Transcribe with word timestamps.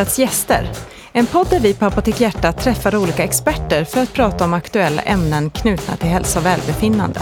Hjärtats 0.00 0.18
gäster. 0.18 0.70
En 1.12 1.26
podd 1.26 1.50
där 1.50 1.60
vi 1.60 1.74
på 1.74 1.84
Apotek 1.84 2.20
Hjärta 2.20 2.52
träffar 2.52 2.96
olika 2.96 3.24
experter 3.24 3.84
för 3.84 4.02
att 4.02 4.12
prata 4.12 4.44
om 4.44 4.54
aktuella 4.54 5.02
ämnen 5.02 5.50
knutna 5.50 5.96
till 5.96 6.08
hälsa 6.08 6.38
och 6.38 6.46
välbefinnande. 6.46 7.20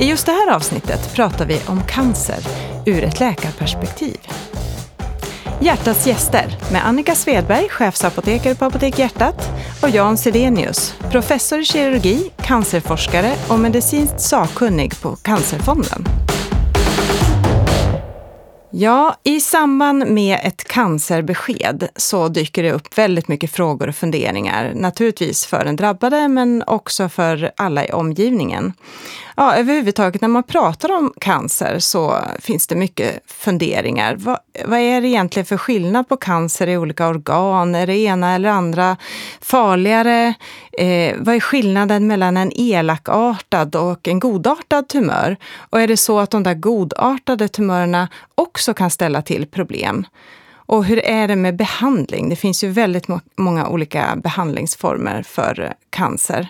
I 0.00 0.04
just 0.04 0.26
det 0.26 0.32
här 0.32 0.54
avsnittet 0.54 1.14
pratar 1.14 1.46
vi 1.46 1.60
om 1.66 1.82
cancer 1.82 2.38
ur 2.84 3.04
ett 3.04 3.20
läkarperspektiv. 3.20 4.16
Hjärtats 5.60 6.06
gäster 6.06 6.58
med 6.72 6.86
Annika 6.86 7.14
Svedberg, 7.14 7.68
chefsapotekare 7.68 8.54
på 8.54 8.64
Apotek 8.64 8.98
Hjärtat 8.98 9.48
och 9.82 9.90
Jan 9.90 10.16
Selenius, 10.16 10.94
professor 11.10 11.58
i 11.58 11.64
kirurgi, 11.64 12.30
cancerforskare 12.36 13.34
och 13.48 13.58
medicinskt 13.58 14.20
sakkunnig 14.20 15.00
på 15.00 15.16
Cancerfonden. 15.16 16.04
Ja, 18.78 19.16
i 19.22 19.40
samband 19.40 20.06
med 20.06 20.38
ett 20.42 20.64
cancerbesked 20.64 21.88
så 21.96 22.28
dyker 22.28 22.62
det 22.62 22.72
upp 22.72 22.98
väldigt 22.98 23.28
mycket 23.28 23.50
frågor 23.50 23.88
och 23.88 23.94
funderingar. 23.94 24.72
Naturligtvis 24.74 25.46
för 25.46 25.64
den 25.64 25.76
drabbade 25.76 26.28
men 26.28 26.62
också 26.66 27.08
för 27.08 27.52
alla 27.56 27.86
i 27.86 27.92
omgivningen. 27.92 28.72
Ja, 29.38 29.56
överhuvudtaget 29.56 30.20
när 30.20 30.28
man 30.28 30.42
pratar 30.42 30.92
om 30.92 31.12
cancer 31.20 31.78
så 31.78 32.20
finns 32.40 32.66
det 32.66 32.76
mycket 32.76 33.20
funderingar. 33.26 34.16
Vad, 34.16 34.38
vad 34.64 34.78
är 34.78 35.00
det 35.00 35.08
egentligen 35.08 35.46
för 35.46 35.56
skillnad 35.56 36.08
på 36.08 36.16
cancer 36.16 36.66
i 36.66 36.76
olika 36.76 37.08
organ? 37.08 37.74
Är 37.74 37.86
det 37.86 37.96
ena 37.96 38.34
eller 38.34 38.48
andra 38.48 38.96
farligare? 39.40 40.34
Eh, 40.72 41.14
vad 41.18 41.34
är 41.34 41.40
skillnaden 41.40 42.06
mellan 42.06 42.36
en 42.36 42.52
elakartad 42.54 43.76
och 43.76 44.08
en 44.08 44.20
godartad 44.20 44.88
tumör? 44.88 45.36
Och 45.70 45.80
är 45.80 45.88
det 45.88 45.96
så 45.96 46.18
att 46.18 46.30
de 46.30 46.42
där 46.42 46.54
godartade 46.54 47.48
tumörerna 47.48 48.08
också 48.34 48.74
kan 48.74 48.90
ställa 48.90 49.22
till 49.22 49.46
problem? 49.46 50.06
Och 50.66 50.84
hur 50.84 50.98
är 51.04 51.28
det 51.28 51.36
med 51.36 51.56
behandling? 51.56 52.28
Det 52.28 52.36
finns 52.36 52.64
ju 52.64 52.68
väldigt 52.68 53.08
må 53.08 53.20
många 53.36 53.68
olika 53.68 54.16
behandlingsformer 54.16 55.22
för 55.22 55.74
cancer. 55.90 56.48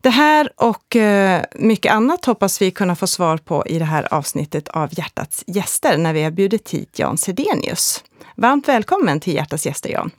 Det 0.00 0.10
här 0.10 0.52
och 0.56 0.96
eh, 0.96 1.42
mycket 1.54 1.92
annat 1.92 2.24
hoppas 2.24 2.62
vi 2.62 2.70
kunna 2.70 2.96
få 2.96 3.06
svar 3.06 3.36
på 3.36 3.66
i 3.66 3.78
det 3.78 3.84
här 3.84 4.14
avsnittet 4.14 4.68
av 4.68 4.88
Hjärtats 4.98 5.44
gäster 5.46 5.98
när 5.98 6.12
vi 6.12 6.22
har 6.22 6.30
bjudit 6.30 6.70
hit 6.70 6.98
Jan 6.98 7.18
Sedenius. 7.18 8.04
Varmt 8.36 8.68
välkommen 8.68 9.20
till 9.20 9.34
Hjärtats 9.34 9.66
gäster 9.66 9.90
Jan. 9.90 10.10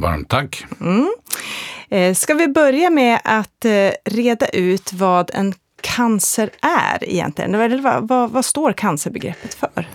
Varmt, 0.00 0.28
tack. 0.28 0.64
Mm. 0.80 1.14
Eh, 1.88 2.14
ska 2.14 2.34
vi 2.34 2.48
börja 2.48 2.90
med 2.90 3.20
att 3.24 3.64
eh, 3.64 3.90
reda 4.04 4.48
ut 4.48 4.92
vad 4.92 5.30
en 5.34 5.54
cancer 5.80 6.50
är 6.60 7.04
egentligen? 7.10 7.82
Vad, 7.82 8.08
vad, 8.08 8.30
vad 8.30 8.44
står 8.44 8.72
cancerbegreppet 8.72 9.54
för? 9.54 9.88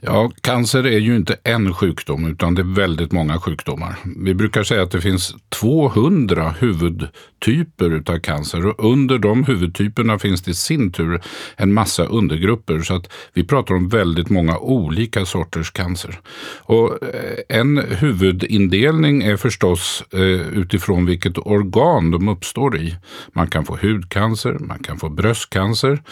Ja, 0.00 0.30
cancer 0.40 0.86
är 0.86 0.98
ju 0.98 1.16
inte 1.16 1.36
en 1.44 1.74
sjukdom 1.74 2.26
utan 2.26 2.54
det 2.54 2.62
är 2.62 2.74
väldigt 2.74 3.12
många 3.12 3.40
sjukdomar. 3.40 3.96
Vi 4.16 4.34
brukar 4.34 4.62
säga 4.62 4.82
att 4.82 4.90
det 4.90 5.00
finns 5.00 5.34
200 5.48 6.54
huvudtyper 6.58 8.02
av 8.06 8.18
cancer 8.18 8.66
och 8.66 8.92
under 8.92 9.18
de 9.18 9.44
huvudtyperna 9.44 10.18
finns 10.18 10.42
det 10.42 10.50
i 10.50 10.54
sin 10.54 10.92
tur 10.92 11.20
en 11.56 11.72
massa 11.72 12.04
undergrupper 12.04 12.78
så 12.78 12.94
att 12.94 13.12
vi 13.32 13.44
pratar 13.44 13.74
om 13.74 13.88
väldigt 13.88 14.30
många 14.30 14.58
olika 14.58 15.26
sorters 15.26 15.70
cancer. 15.70 16.20
Och 16.58 17.02
eh, 17.02 17.58
en 17.58 17.78
huvudindelning 17.78 19.22
är 19.22 19.36
förstås 19.36 20.04
eh, 20.12 20.20
utifrån 20.58 21.06
vilket 21.06 21.38
organ 21.38 22.10
de 22.10 22.28
uppstår 22.28 22.76
i. 22.76 22.96
Man 23.32 23.48
kan 23.48 23.64
få 23.64 23.78
hudcancer, 23.82 24.56
man 24.60 24.78
kan 24.78 24.98
få 24.98 25.08
bröstcancer. 25.08 26.02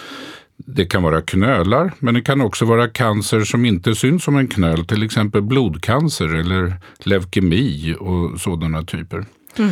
Det 0.56 0.86
kan 0.86 1.02
vara 1.02 1.20
knölar, 1.20 1.92
men 1.98 2.14
det 2.14 2.22
kan 2.22 2.40
också 2.40 2.64
vara 2.64 2.88
cancer 2.88 3.40
som 3.40 3.64
inte 3.64 3.94
syns 3.94 4.24
som 4.24 4.36
en 4.36 4.48
knöl, 4.48 4.86
till 4.86 5.02
exempel 5.02 5.42
blodcancer 5.42 6.34
eller 6.34 6.76
leukemi 6.98 7.96
och 8.00 8.40
sådana 8.40 8.82
typer. 8.82 9.24
Mm. 9.56 9.70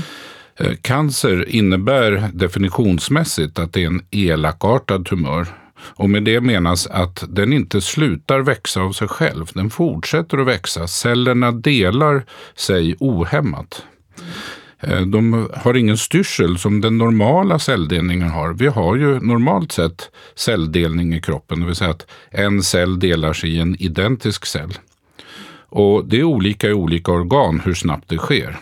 Eh, 0.56 0.74
cancer 0.82 1.48
innebär 1.48 2.30
definitionsmässigt 2.32 3.58
att 3.58 3.72
det 3.72 3.82
är 3.82 3.86
en 3.86 4.02
elakartad 4.10 5.06
tumör. 5.06 5.46
Och 5.82 6.10
med 6.10 6.24
det 6.24 6.40
menas 6.40 6.86
att 6.86 7.24
den 7.28 7.52
inte 7.52 7.80
slutar 7.80 8.40
växa 8.40 8.80
av 8.80 8.92
sig 8.92 9.08
själv. 9.08 9.46
Den 9.54 9.70
fortsätter 9.70 10.38
att 10.38 10.46
växa. 10.46 10.86
Cellerna 10.86 11.52
delar 11.52 12.24
sig 12.54 12.96
ohämmat. 12.98 13.82
Eh, 14.82 15.00
de 15.00 15.48
har 15.54 15.75
ingen 15.75 15.98
styrsel 15.98 16.59
som 16.59 16.81
den 16.81 16.98
normala 16.98 17.59
celldelningen 17.59 18.28
har. 18.28 18.53
Vi 18.53 18.66
har 18.66 18.97
ju 18.97 19.20
normalt 19.20 19.72
sett 19.72 20.10
celldelning 20.34 21.15
i 21.15 21.20
kroppen, 21.20 21.60
det 21.60 21.66
vill 21.66 21.75
säga 21.75 21.91
att 21.91 22.06
en 22.31 22.62
cell 22.62 22.98
delar 22.98 23.32
sig 23.32 23.50
i 23.50 23.60
en 23.60 23.82
identisk 23.82 24.47
cell. 24.47 24.78
Och 25.69 26.04
det 26.04 26.20
är 26.20 26.25
olika 26.25 26.69
i 26.69 26.72
olika 26.72 27.12
organ 27.12 27.60
hur 27.65 27.75
snabbt 27.75 28.09
det 28.09 28.19
sker. 28.19 28.59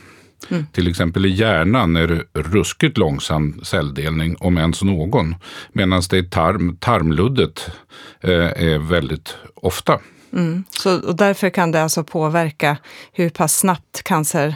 Mm. 0.49 0.67
Till 0.73 0.89
exempel 0.89 1.27
i 1.27 1.29
hjärnan 1.29 1.97
är 1.97 2.07
det 2.07 2.41
ruskigt 2.41 2.99
långsam 2.99 3.61
celldelning, 3.63 4.37
om 4.41 4.59
ens 4.59 4.83
någon. 4.83 5.35
Medan 5.73 6.03
det 6.11 6.19
i 6.19 6.25
tarm, 6.25 6.77
tarmluddet 6.77 7.71
eh, 8.21 8.33
är 8.33 8.79
väldigt 8.79 9.37
ofta. 9.55 10.01
Mm. 10.33 10.65
Så, 10.71 11.09
och 11.09 11.17
därför 11.17 11.51
kan 11.51 11.73
det 11.73 11.83
alltså 11.83 12.05
påverka 12.05 12.77
hur 13.13 13.29
pass 13.31 13.59
snabbt 13.59 14.03
cancer 14.03 14.55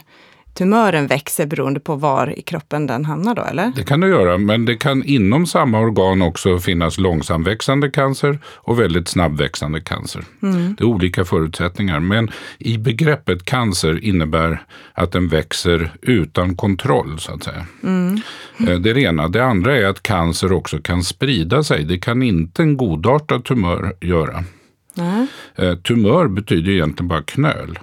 tumören 0.55 1.07
växer 1.07 1.47
beroende 1.47 1.81
på 1.81 1.95
var 1.97 2.39
i 2.39 2.43
kroppen 2.43 2.87
den 2.87 3.05
hamnar 3.05 3.35
då, 3.35 3.43
eller? 3.43 3.73
Det 3.77 3.83
kan 3.83 4.01
det 4.01 4.09
göra, 4.09 4.39
men 4.39 4.65
det 4.65 4.77
kan 4.77 5.05
inom 5.05 5.47
samma 5.47 5.81
organ 5.81 6.23
också 6.23 6.59
finnas 6.59 6.99
långsamväxande 6.99 7.91
cancer 7.91 8.39
och 8.47 8.81
väldigt 8.81 9.09
snabbväxande 9.09 9.81
cancer. 9.81 10.25
Mm. 10.43 10.75
Det 10.75 10.85
är 10.85 10.87
olika 10.87 11.25
förutsättningar, 11.25 12.01
men 12.01 12.31
i 12.59 12.79
begreppet 12.79 13.45
cancer 13.45 14.05
innebär 14.05 14.63
att 14.93 15.13
den 15.13 15.29
växer 15.29 15.93
utan 16.03 16.57
kontroll, 16.57 17.19
så 17.19 17.33
att 17.33 17.45
säga. 17.45 17.67
Mm. 17.83 18.21
Eh, 18.59 18.79
det 18.79 18.91
är 18.91 18.95
det 18.95 19.03
ena. 19.03 19.29
Det 19.29 19.45
andra 19.45 19.77
är 19.77 19.85
att 19.85 20.03
cancer 20.03 20.53
också 20.53 20.79
kan 20.79 21.03
sprida 21.05 21.63
sig. 21.63 21.85
Det 21.85 21.99
kan 21.99 22.23
inte 22.23 22.63
en 22.63 22.77
godartad 22.77 23.45
tumör 23.45 23.97
göra. 24.01 24.45
Mm. 24.99 25.27
Tumör 25.83 26.29
betyder 26.29 26.73
egentligen 26.73 27.09
bara 27.09 27.23
knöl. 27.23 27.79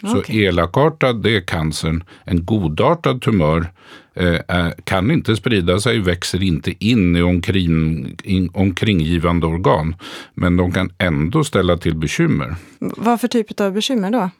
Så 0.00 0.18
okay. 0.18 0.44
elakartad 0.44 1.22
det 1.22 1.36
är 1.36 1.40
cancern. 1.40 2.04
En 2.24 2.44
godartad 2.44 3.22
tumör 3.22 3.72
eh, 4.14 4.68
kan 4.84 5.10
inte 5.10 5.36
sprida 5.36 5.80
sig, 5.80 5.98
växer 5.98 6.42
inte 6.42 6.84
in 6.84 7.16
i 7.16 7.22
omkring, 7.22 8.16
in, 8.22 8.50
omkringgivande 8.54 9.46
organ. 9.46 9.96
Men 10.34 10.56
de 10.56 10.72
kan 10.72 10.90
ändå 10.98 11.44
ställa 11.44 11.76
till 11.76 11.94
bekymmer. 11.94 12.56
Vad 12.78 13.20
för 13.20 13.28
typ 13.28 13.60
av 13.60 13.72
bekymmer 13.72 14.10
då? 14.10 14.30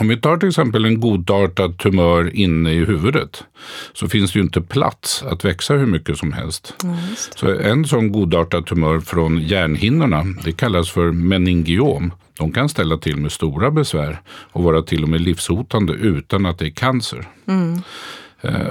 Om 0.00 0.08
vi 0.08 0.16
tar 0.16 0.36
till 0.36 0.48
exempel 0.48 0.84
en 0.84 1.00
godartad 1.00 1.78
tumör 1.78 2.36
inne 2.36 2.72
i 2.72 2.84
huvudet 2.84 3.44
så 3.92 4.08
finns 4.08 4.32
det 4.32 4.38
ju 4.38 4.42
inte 4.42 4.60
plats 4.60 5.22
att 5.22 5.44
växa 5.44 5.74
hur 5.74 5.86
mycket 5.86 6.18
som 6.18 6.32
helst. 6.32 6.74
Ja, 6.82 6.96
så 7.36 7.58
en 7.58 7.84
sån 7.84 8.12
godartad 8.12 8.66
tumör 8.66 9.00
från 9.00 9.38
hjärnhinnorna, 9.38 10.24
det 10.44 10.52
kallas 10.52 10.90
för 10.90 11.12
meningiom. 11.12 12.12
De 12.40 12.52
kan 12.52 12.68
ställa 12.68 12.96
till 12.96 13.16
med 13.16 13.32
stora 13.32 13.70
besvär 13.70 14.20
och 14.52 14.62
vara 14.62 14.82
till 14.82 15.02
och 15.02 15.08
med 15.08 15.20
livshotande 15.20 15.92
utan 15.92 16.46
att 16.46 16.58
det 16.58 16.66
är 16.66 16.70
cancer. 16.70 17.28
Mm. 17.46 17.82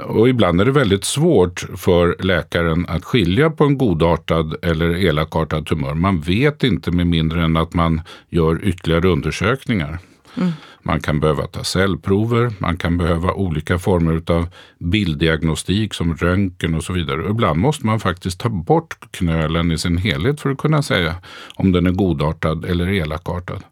Och 0.04 0.28
ibland 0.28 0.60
är 0.60 0.64
det 0.64 0.70
väldigt 0.70 1.04
svårt 1.04 1.66
för 1.76 2.16
läkaren 2.18 2.86
att 2.88 3.04
skilja 3.04 3.50
på 3.50 3.64
en 3.64 3.78
godartad 3.78 4.56
eller 4.62 4.90
elakartad 4.90 5.66
tumör. 5.66 5.94
Man 5.94 6.20
vet 6.20 6.64
inte 6.64 6.90
med 6.90 7.06
mindre 7.06 7.44
än 7.44 7.56
att 7.56 7.74
man 7.74 8.00
gör 8.28 8.64
ytterligare 8.64 9.08
undersökningar. 9.08 9.98
Mm. 10.36 10.52
Man 10.82 11.00
kan 11.00 11.20
behöva 11.20 11.46
ta 11.46 11.64
cellprover, 11.64 12.52
man 12.58 12.76
kan 12.76 12.98
behöva 12.98 13.32
olika 13.32 13.78
former 13.78 14.22
av 14.26 14.48
bilddiagnostik 14.78 15.94
som 15.94 16.16
röntgen 16.16 16.74
och 16.74 16.84
så 16.84 16.92
vidare. 16.92 17.30
Ibland 17.30 17.60
måste 17.60 17.86
man 17.86 18.00
faktiskt 18.00 18.40
ta 18.40 18.48
bort 18.48 18.98
knölen 19.10 19.72
i 19.72 19.78
sin 19.78 19.96
helhet 19.96 20.40
för 20.40 20.50
att 20.50 20.58
kunna 20.58 20.82
säga 20.82 21.14
om 21.54 21.72
den 21.72 21.86
är 21.86 21.90
godartad 21.90 22.64
eller 22.64 22.88
elakartad. 22.88 23.62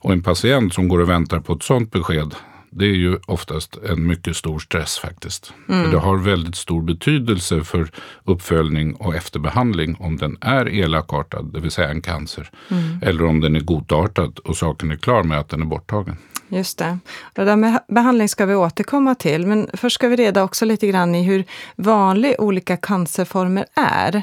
Och 0.00 0.12
en 0.12 0.22
patient 0.22 0.74
som 0.74 0.88
går 0.88 0.98
och 0.98 1.08
väntar 1.08 1.40
på 1.40 1.52
ett 1.52 1.62
sådant 1.62 1.92
besked, 1.92 2.34
det 2.70 2.84
är 2.84 2.94
ju 2.94 3.18
oftast 3.26 3.76
en 3.88 4.06
mycket 4.06 4.36
stor 4.36 4.58
stress 4.58 4.98
faktiskt. 4.98 5.52
Mm. 5.68 5.84
För 5.84 5.92
det 5.92 5.98
har 5.98 6.16
väldigt 6.16 6.56
stor 6.56 6.82
betydelse 6.82 7.64
för 7.64 7.90
uppföljning 8.24 8.94
och 8.94 9.14
efterbehandling 9.14 9.96
om 10.00 10.16
den 10.16 10.36
är 10.40 10.68
elakartad, 10.68 11.52
det 11.52 11.60
vill 11.60 11.70
säga 11.70 11.88
en 11.88 12.02
cancer. 12.02 12.50
Mm. 12.68 13.00
Eller 13.02 13.24
om 13.24 13.40
den 13.40 13.56
är 13.56 13.60
godartad 13.60 14.38
och 14.38 14.56
saken 14.56 14.90
är 14.90 14.96
klar 14.96 15.22
med 15.22 15.38
att 15.38 15.48
den 15.48 15.62
är 15.62 15.66
borttagen. 15.66 16.16
Just 16.48 16.78
det. 16.78 16.98
Det 17.32 17.44
där 17.44 17.56
med 17.56 17.80
behandling 17.88 18.28
ska 18.28 18.46
vi 18.46 18.54
återkomma 18.54 19.14
till, 19.14 19.46
men 19.46 19.70
först 19.72 19.94
ska 19.94 20.08
vi 20.08 20.16
reda 20.16 20.44
också 20.44 20.64
lite 20.64 20.86
grann 20.86 21.14
i 21.14 21.22
hur 21.22 21.44
vanliga 21.76 22.40
olika 22.40 22.76
cancerformer 22.76 23.66
är. 23.74 24.22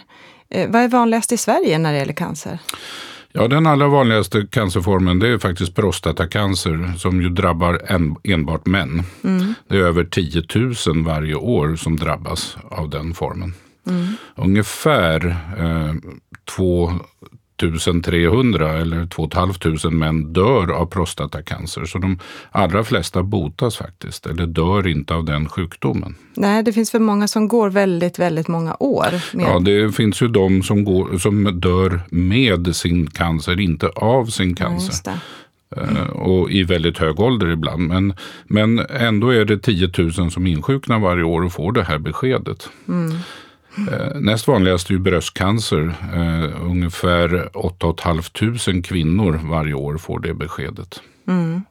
Eh, 0.50 0.70
vad 0.70 0.82
är 0.82 0.88
vanligast 0.88 1.32
i 1.32 1.38
Sverige 1.38 1.78
när 1.78 1.92
det 1.92 1.98
gäller 1.98 2.14
cancer? 2.14 2.60
Ja, 3.36 3.48
den 3.48 3.68
allra 3.68 3.88
vanligaste 3.88 4.48
cancerformen 4.52 5.20
det 5.20 5.28
är 5.28 5.38
faktiskt 5.38 5.76
prostatacancer 5.76 6.94
som 6.98 7.22
ju 7.22 7.30
drabbar 7.30 7.82
en, 7.88 8.16
enbart 8.24 8.66
män. 8.66 9.04
Mm. 9.24 9.54
Det 9.68 9.78
är 9.78 9.82
över 9.82 10.04
10 10.04 10.44
000 10.88 11.04
varje 11.06 11.36
år 11.36 11.76
som 11.76 11.96
drabbas 11.96 12.58
av 12.64 12.90
den 12.90 13.14
formen. 13.14 13.54
Mm. 13.88 14.08
Ungefär 14.36 15.28
eh, 15.58 15.94
två 16.56 16.92
1300 17.58 18.74
eller 18.74 19.06
2 19.06 19.30
500 19.34 19.90
män 19.90 20.34
dör 20.34 20.72
av 20.72 20.86
prostatacancer. 20.86 21.86
Så 21.86 21.98
de 21.98 22.20
allra 22.52 22.84
flesta 22.84 23.24
botas 23.24 23.78
faktiskt, 23.78 24.26
eller 24.26 24.46
dör 24.46 24.88
inte 24.88 25.14
av 25.14 25.26
den 25.26 25.50
sjukdomen. 25.50 26.16
Nej, 26.34 26.64
det 26.64 26.74
finns 26.74 26.92
för 26.92 27.00
många 27.00 27.28
som 27.28 27.48
går 27.48 27.70
väldigt, 27.70 28.20
väldigt 28.20 28.48
många 28.48 28.76
år. 28.80 29.36
Med... 29.38 29.46
Ja, 29.46 29.60
det 29.60 29.92
finns 29.92 30.22
ju 30.22 30.28
de 30.28 30.64
som, 30.64 30.84
går, 30.84 31.18
som 31.18 31.60
dör 31.60 32.02
med 32.10 32.76
sin 32.76 33.08
cancer, 33.08 33.60
inte 33.60 33.88
av 33.88 34.26
sin 34.26 34.56
cancer. 34.56 35.02
Ja, 35.06 35.14
Mm. 35.78 36.10
och 36.10 36.52
i 36.52 36.64
väldigt 36.64 36.98
hög 36.98 37.20
ålder 37.20 37.48
ibland. 37.48 37.88
Men, 37.88 38.14
men 38.48 38.80
ändå 38.80 39.30
är 39.30 39.46
det 39.46 39.58
10 39.58 39.90
000 39.98 40.32
som 40.32 40.48
insjuknar 40.48 41.00
varje 41.00 41.24
år 41.24 41.44
och 41.44 41.54
får 41.54 41.72
det 41.72 41.84
här 41.84 41.98
beskedet. 41.98 42.70
Mm. 42.88 43.18
Eh, 43.78 44.20
näst 44.22 44.48
vanligast 44.48 44.90
är 44.90 44.98
bröstcancer. 44.98 45.96
Uh, 46.14 46.72
ungefär 46.72 47.58
8 47.58 47.94
500 48.04 48.82
kvinnor 48.84 49.40
varje 49.44 49.74
år 49.74 49.98
får 49.98 50.20
det 50.20 50.34
beskedet. 50.34 51.02
Mm. 51.28 51.62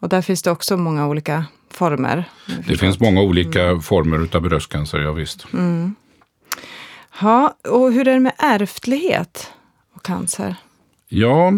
Och 0.00 0.08
där 0.08 0.22
finns 0.22 0.42
det 0.42 0.50
också 0.50 0.76
många 0.76 1.06
olika 1.06 1.44
former? 1.70 2.24
Det 2.66 2.76
finns 2.76 3.00
många 3.00 3.20
olika 3.20 3.62
mm. 3.62 3.82
former 3.82 4.36
av 4.36 4.42
bröstcancer, 4.42 4.98
ja, 4.98 5.12
visst. 5.12 5.46
Mm. 5.52 5.94
Ja, 7.20 7.54
och 7.68 7.92
hur 7.92 8.08
är 8.08 8.14
det 8.14 8.20
med 8.20 8.34
ärftlighet 8.38 9.52
och 9.94 10.02
cancer? 10.02 10.56
Ja, 11.12 11.48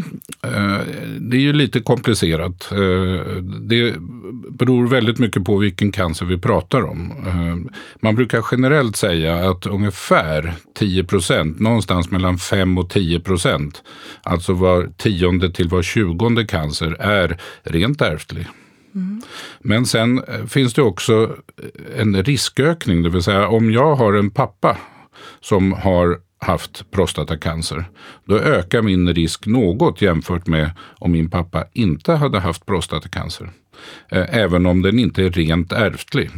eh, 0.42 0.80
det 1.20 1.36
är 1.36 1.40
ju 1.40 1.52
lite 1.52 1.80
komplicerat. 1.80 2.72
Eh, 2.72 3.26
det 3.42 3.94
beror 4.50 4.88
väldigt 4.88 5.18
mycket 5.18 5.44
på 5.44 5.56
vilken 5.56 5.92
cancer 5.92 6.26
vi 6.26 6.38
pratar 6.38 6.82
om. 6.82 7.12
Eh, 7.26 7.72
man 8.00 8.14
brukar 8.14 8.44
generellt 8.50 8.96
säga 8.96 9.50
att 9.50 9.66
ungefär 9.66 10.54
10 10.74 11.04
procent, 11.04 11.60
någonstans 11.60 12.10
mellan 12.10 12.38
5 12.38 12.78
och 12.78 12.90
10 12.90 13.20
procent, 13.20 13.82
alltså 14.22 14.52
var 14.52 14.88
tionde 14.96 15.52
till 15.52 15.68
var 15.68 15.82
tjugonde 15.82 16.44
cancer 16.44 16.96
är 17.00 17.40
rent 17.62 18.02
ärftlig. 18.02 18.46
Mm. 18.94 19.22
Men 19.60 19.86
sen 19.86 20.22
finns 20.48 20.74
det 20.74 20.82
också 20.82 21.36
en 21.96 22.22
riskökning, 22.22 23.02
det 23.02 23.10
vill 23.10 23.22
säga 23.22 23.48
om 23.48 23.70
jag 23.70 23.94
har 23.94 24.12
en 24.12 24.30
pappa 24.30 24.76
som 25.40 25.72
har 25.72 26.18
haft 26.42 26.90
prostatacancer, 26.90 27.84
då 28.24 28.38
ökar 28.38 28.82
min 28.82 29.14
risk 29.14 29.46
något 29.46 30.02
jämfört 30.02 30.46
med 30.46 30.70
om 30.98 31.12
min 31.12 31.30
pappa 31.30 31.64
inte 31.72 32.12
hade 32.12 32.40
haft 32.40 32.66
prostatacancer. 32.66 33.50
Eh, 34.08 34.36
även 34.36 34.66
om 34.66 34.82
den 34.82 34.98
inte 34.98 35.24
är 35.24 35.30
rent 35.30 35.72
ärftlig. 35.72 36.30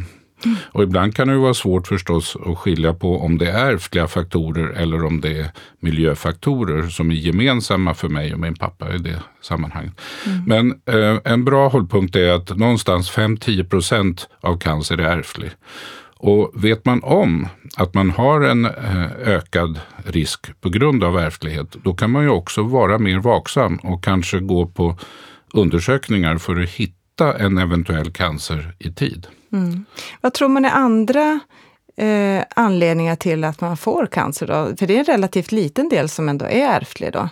Och 0.65 0.83
ibland 0.83 1.15
kan 1.15 1.27
det 1.27 1.37
vara 1.37 1.53
svårt 1.53 1.87
förstås 1.87 2.37
att 2.45 2.57
skilja 2.57 2.93
på 2.93 3.19
om 3.19 3.37
det 3.37 3.51
är 3.51 3.73
ärftliga 3.73 4.07
faktorer 4.07 4.67
eller 4.67 5.05
om 5.05 5.21
det 5.21 5.39
är 5.39 5.51
miljöfaktorer 5.79 6.87
som 6.87 7.11
är 7.11 7.15
gemensamma 7.15 7.93
för 7.93 8.09
mig 8.09 8.33
och 8.33 8.39
min 8.39 8.55
pappa 8.55 8.95
i 8.95 8.97
det 8.97 9.19
sammanhanget. 9.41 10.01
Mm. 10.25 10.43
Men 10.47 10.81
eh, 10.95 11.19
en 11.23 11.45
bra 11.45 11.67
hållpunkt 11.67 12.15
är 12.15 12.31
att 12.31 12.57
någonstans 12.57 13.11
5-10% 13.11 14.25
av 14.41 14.57
cancer 14.57 14.97
är 14.97 15.17
ärftlig. 15.17 15.51
Och 16.19 16.51
vet 16.63 16.85
man 16.85 17.03
om 17.03 17.47
att 17.77 17.93
man 17.93 18.09
har 18.09 18.41
en 18.41 18.65
eh, 18.65 19.11
ökad 19.25 19.79
risk 20.05 20.61
på 20.61 20.69
grund 20.69 21.03
av 21.03 21.19
ärftlighet, 21.19 21.75
då 21.83 21.93
kan 21.93 22.11
man 22.11 22.23
ju 22.23 22.29
också 22.29 22.63
vara 22.63 22.97
mer 22.97 23.19
vaksam 23.19 23.75
och 23.75 24.03
kanske 24.03 24.39
gå 24.39 24.65
på 24.65 24.97
undersökningar 25.53 26.37
för 26.37 26.63
att 26.63 26.69
hitta 26.69 27.37
en 27.37 27.57
eventuell 27.57 28.11
cancer 28.11 28.75
i 28.79 28.91
tid. 28.91 29.27
Mm. 29.53 29.85
Vad 30.21 30.33
tror 30.33 30.49
man 30.49 30.65
är 30.65 30.71
andra 30.71 31.39
eh, 31.97 32.43
anledningar 32.55 33.15
till 33.15 33.43
att 33.43 33.61
man 33.61 33.77
får 33.77 34.05
cancer? 34.05 34.47
Då? 34.47 34.75
För 34.77 34.87
det 34.87 34.95
är 34.95 34.99
en 34.99 35.05
relativt 35.05 35.51
liten 35.51 35.89
del 35.89 36.09
som 36.09 36.29
ändå 36.29 36.45
är 36.45 36.67
ärftlig. 36.69 37.13
Då. 37.13 37.29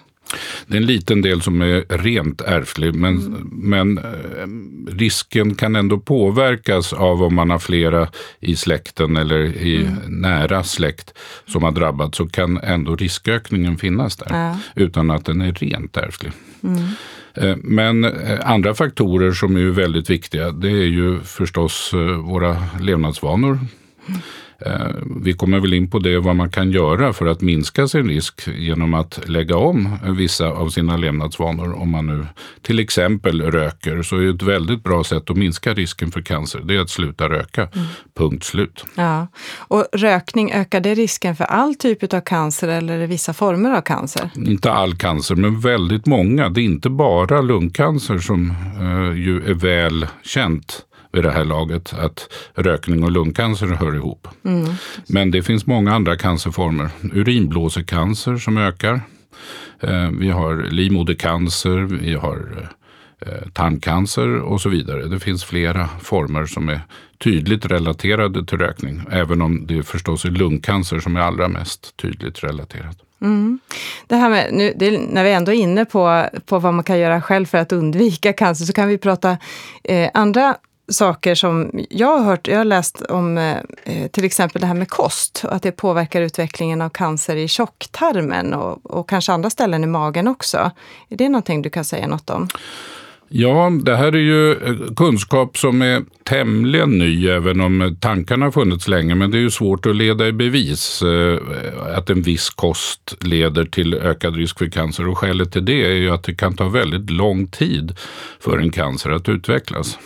Det 0.68 0.78
är 0.78 0.81
en 0.81 0.88
liten 0.88 1.22
del 1.22 1.42
som 1.42 1.62
är 1.62 1.98
rent 1.98 2.42
ärftlig, 2.42 2.96
men, 2.96 3.18
mm. 3.18 3.50
men 3.52 3.98
eh, 3.98 4.94
risken 4.96 5.56
kan 5.56 5.75
ändå 5.75 6.00
påverkas 6.00 6.94
av 6.94 7.24
om 7.24 7.36
man 7.36 7.50
har 7.50 7.60
flera 7.60 8.08
i 8.40 8.56
släkten 8.56 9.18
eller 9.18 9.58
i 9.58 9.86
mm. 9.86 10.22
nära 10.22 10.64
släkt 10.64 11.14
som 11.48 11.64
har 11.64 11.72
drabbats, 11.72 12.18
så 12.18 12.28
kan 12.28 12.58
ändå 12.58 12.96
riskökningen 12.96 13.78
finnas 13.78 14.18
där, 14.18 14.28
ja. 14.30 14.58
utan 14.75 15.12
att 15.12 15.25
den 15.25 15.42
är 15.42 15.54
rent 15.54 15.98
ärftlig. 15.98 16.31
Mm. 16.64 16.84
Eh, 17.34 17.58
men 17.64 18.04
eh, 18.04 18.50
andra 18.50 18.74
faktorer 18.74 19.31
som 19.31 19.56
är 19.56 19.62
väldigt 19.62 20.10
viktiga, 20.10 20.52
det 20.52 20.70
är 20.70 20.88
ju 20.88 21.20
förstås 21.20 21.94
våra 22.24 22.64
levnadsvanor. 22.81 23.60
Eh, 24.65 24.88
vi 25.24 25.33
kommer 25.33 25.60
väl 25.60 25.74
in 25.74 25.89
på 25.89 26.00
det 26.00 26.19
vad 26.19 26.36
man 26.36 26.50
kan 26.50 26.71
göra 26.71 27.13
för 27.13 27.25
att 27.25 27.42
minska 27.42 27.88
sin 27.88 28.07
risk 28.07 28.48
genom 28.48 28.94
att 28.94 29.19
lägga 29.30 29.57
om 29.57 29.98
vissa 30.18 30.48
av 30.48 30.69
sina 30.69 30.98
levnadsvanor. 30.98 31.74
Om 31.74 31.89
man 31.89 32.07
nu 32.07 32.25
till 32.62 32.80
exempel 32.80 33.42
röker 33.42 34.01
så 34.01 34.18
är 34.18 34.30
ett 34.30 34.42
väldigt 34.42 34.83
bra 34.83 35.04
sätt 35.04 35.30
att 35.30 35.38
minska 35.38 35.74
risken 35.74 36.12
för 36.12 36.21
cancer 36.21 36.62
det 36.63 36.75
är 36.75 36.80
att 36.80 36.89
sluta 36.89 37.30
röka. 37.30 37.62
Mm. 37.62 37.88
Punkt 38.13 38.44
slut. 38.44 38.86
Ja. 38.95 39.27
Och 39.57 39.86
rökning, 39.94 40.51
ökar 40.51 40.80
det 40.80 40.94
risken 40.94 41.36
för 41.36 41.44
all 41.44 41.75
typ 41.75 42.13
av 42.13 42.21
cancer 42.21 42.68
eller 42.68 43.07
vissa 43.07 43.33
former 43.33 43.77
av 43.77 43.81
cancer? 43.81 44.30
Inte 44.36 44.71
all 44.71 44.95
cancer, 44.95 45.36
men 45.36 45.60
väldigt 45.60 46.06
många. 46.06 46.50
Det 46.50 46.62
är 46.62 46.65
inte 46.65 46.89
bara 46.89 47.42
lungcancer 47.42 48.18
som 48.18 48.50
eh, 48.80 49.18
ju 49.18 49.50
är 49.50 49.54
väl 49.54 50.07
känt 50.24 50.86
vid 51.13 51.24
det 51.24 51.31
här 51.31 51.45
laget 51.45 51.94
att 51.94 52.30
rökning 52.54 53.04
och 53.04 53.12
lungcancer 53.12 53.68
hör 53.68 53.95
ihop. 53.95 54.27
Mm. 54.45 54.74
Men 55.07 55.31
det 55.31 55.44
finns 55.44 55.65
många 55.65 55.94
andra 55.94 56.18
cancerformer. 56.18 56.89
Urinblåsecancer 57.13 58.38
som 58.38 58.57
ökar. 58.57 59.01
Eh, 59.80 60.10
vi 60.19 60.30
har 60.30 60.56
livmodercancer, 60.56 61.77
vi 61.77 62.13
har 62.13 62.69
eh, 63.19 63.50
tarmcancer 63.54 64.36
och 64.36 64.62
så 64.62 64.69
vidare. 64.69 65.06
Det 65.06 65.19
finns 65.19 65.44
flera 65.44 65.89
former 66.01 66.45
som 66.45 66.69
är 66.69 66.81
tydligt 67.18 67.65
relaterade 67.65 68.45
till 68.45 68.57
rökning. 68.57 69.01
Även 69.12 69.42
om 69.42 69.68
det 69.68 69.83
förstås 69.83 70.25
är 70.25 70.30
lungcancer 70.30 71.00
som 71.00 71.15
är 71.15 71.21
allra 71.21 71.48
mest 71.48 71.98
tydligt 71.98 72.44
relaterat. 72.44 72.98
Mm. 73.21 73.60
Det 74.07 74.15
här 74.15 74.30
med, 74.30 74.54
nu, 74.54 74.74
det, 74.75 75.00
när 75.00 75.24
vi 75.24 75.31
ändå 75.31 75.51
är 75.51 75.56
inne 75.56 75.86
på, 75.86 76.25
på 76.45 76.60
vad 76.60 76.74
man 76.74 76.83
kan 76.83 77.00
göra 77.00 77.21
själv 77.21 77.45
för 77.45 77.57
att 77.57 77.71
undvika 77.71 78.33
cancer 78.33 78.65
så 78.65 78.74
kan 78.74 78.88
vi 78.88 78.98
prata 78.98 79.38
eh, 79.83 80.10
andra 80.13 80.56
saker 80.94 81.36
som 81.36 81.72
jag 81.90 82.18
har 82.18 82.24
hört, 82.24 82.48
jag 82.48 82.57
har 82.57 82.66
läst 82.66 83.01
om 83.01 83.38
eh, 83.38 83.57
eh 83.84 84.07
till 84.12 84.25
exempel 84.25 84.62
det 84.62 84.68
här 84.68 84.74
med 84.74 84.90
kost, 84.90 85.45
att 85.50 85.63
det 85.63 85.72
påverkar 85.72 86.22
utvecklingen 86.22 86.81
av 86.81 86.90
cancer 86.90 87.36
i 87.36 87.48
tjocktarmen 87.48 88.54
och, 88.54 88.95
och 88.95 89.10
kanske 89.10 89.34
andra 89.34 89.50
ställen 89.50 89.84
i 89.84 89.88
magen 89.88 90.27
också. 90.27 90.72
Är 91.10 91.17
det 91.17 91.29
någonting 91.29 91.62
du 91.62 91.70
kan 91.70 91.86
säga 91.86 92.08
något 92.08 92.29
om? 92.29 92.48
Ja, 93.36 93.72
det 93.82 93.96
här 93.96 94.15
är 94.15 94.20
ju 94.20 94.51
eh, 94.51 94.94
kunskap 94.96 95.58
som 95.58 95.82
är 95.82 96.03
tämligen 96.24 96.98
ny, 96.98 97.27
även 97.27 97.62
om 97.62 97.98
tankarna 98.00 98.46
har 98.46 98.51
funnits 98.51 98.88
länge. 98.88 99.15
Men 99.15 99.32
det 99.32 99.38
är 99.38 99.41
ju 99.41 99.50
svårt 99.50 99.86
att 99.86 99.96
leda 99.96 100.27
i 100.27 100.32
bevis 100.32 101.01
eh, 101.01 101.39
att 101.98 102.10
en 102.10 102.22
viss 102.22 102.50
kost 102.50 103.15
leder 103.20 103.65
till 103.65 103.94
ökad 103.94 104.36
risk 104.36 104.60
för 104.60 104.70
cancer. 104.70 105.08
Och 105.08 105.17
skälet 105.17 105.51
till 105.51 105.65
det 105.65 105.86
är 105.86 105.94
ju 105.94 106.10
att 106.10 106.24
det 106.24 106.36
kan 106.36 106.56
ta 106.56 106.70
väldigt 106.70 107.10
lång 107.10 107.48
tid 107.48 107.96
för 108.39 108.58
en 108.58 108.72
cancer 108.72 109.10
att 109.10 109.29
utvecklas. 109.29 109.98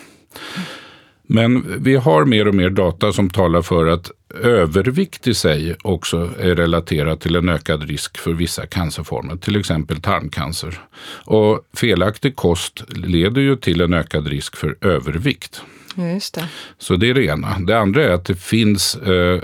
Men 1.28 1.84
vi 1.84 1.96
har 1.96 2.26
mer 2.26 2.48
och 2.48 2.56
mer 2.56 2.70
data 2.70 3.14
som 3.14 3.30
talar 3.30 3.62
för 3.62 3.88
att 3.88 4.12
övervikt 4.44 5.28
i 5.28 5.34
sig 5.34 5.76
också 5.84 6.30
är 6.40 6.56
relaterat 6.56 7.22
till 7.22 7.36
en 7.36 7.50
ökad 7.50 7.84
risk 7.84 8.18
för 8.18 8.34
vissa 8.34 8.66
cancerformer, 8.66 9.36
till 9.36 9.60
exempel 9.60 10.02
tarmcancer. 10.02 10.80
Och 11.26 11.68
felaktig 11.74 12.36
kost 12.36 12.84
leder 12.88 13.42
ju 13.42 13.56
till 13.56 13.82
en 13.82 13.94
ökad 13.94 14.28
risk 14.28 14.56
för 14.56 14.76
övervikt. 14.82 15.62
Just 15.98 16.34
det. 16.34 16.48
Så 16.78 16.96
det 16.96 17.10
är 17.10 17.14
det 17.14 17.26
ena. 17.26 17.60
Det 17.60 17.80
andra 17.80 18.04
är 18.04 18.10
att 18.10 18.26
det 18.26 18.36
finns 18.36 18.96
eh, 18.96 19.42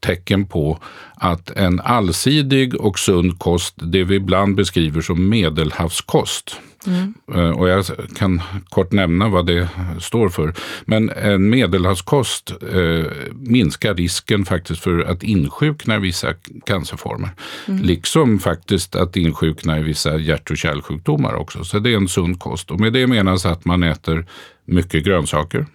tecken 0.00 0.46
på 0.46 0.78
att 1.14 1.50
en 1.50 1.80
allsidig 1.80 2.74
och 2.74 2.98
sund 2.98 3.38
kost, 3.38 3.74
det 3.76 4.04
vi 4.04 4.14
ibland 4.14 4.56
beskriver 4.56 5.00
som 5.00 5.28
medelhavskost, 5.28 6.56
Mm. 6.86 7.54
Och 7.54 7.68
jag 7.68 7.84
kan 8.16 8.42
kort 8.68 8.92
nämna 8.92 9.28
vad 9.28 9.46
det 9.46 9.68
står 10.00 10.28
för. 10.28 10.54
Men 10.84 11.10
en 11.10 11.50
medelhavskost 11.50 12.52
eh, 12.72 13.06
minskar 13.32 13.94
risken 13.94 14.44
faktiskt 14.44 14.82
för 14.82 14.98
att 14.98 15.22
insjukna 15.22 15.96
i 15.96 15.98
vissa 15.98 16.34
cancerformer. 16.66 17.30
Mm. 17.68 17.82
Liksom 17.82 18.38
faktiskt 18.38 18.96
att 18.96 19.16
insjukna 19.16 19.78
i 19.78 19.82
vissa 19.82 20.18
hjärt 20.18 20.50
och 20.50 20.56
kärlsjukdomar 20.56 21.34
också. 21.34 21.64
Så 21.64 21.78
det 21.78 21.92
är 21.92 21.96
en 21.96 22.08
sund 22.08 22.40
kost. 22.40 22.70
Och 22.70 22.80
med 22.80 22.92
det 22.92 23.06
menas 23.06 23.46
att 23.46 23.64
man 23.64 23.82
äter 23.82 24.26
mycket 24.64 25.04
grönsaker, 25.04 25.66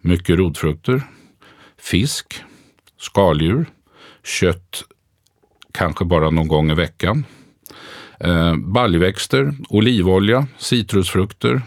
mycket 0.00 0.38
rotfrukter, 0.38 1.02
fisk, 1.78 2.42
skaldjur, 2.98 3.66
kött. 4.24 4.82
Kanske 5.72 6.04
bara 6.04 6.30
någon 6.30 6.48
gång 6.48 6.70
i 6.70 6.74
veckan. 6.74 7.24
Eh, 8.20 8.56
baljväxter, 8.56 9.54
olivolja, 9.68 10.46
citrusfrukter, 10.58 11.62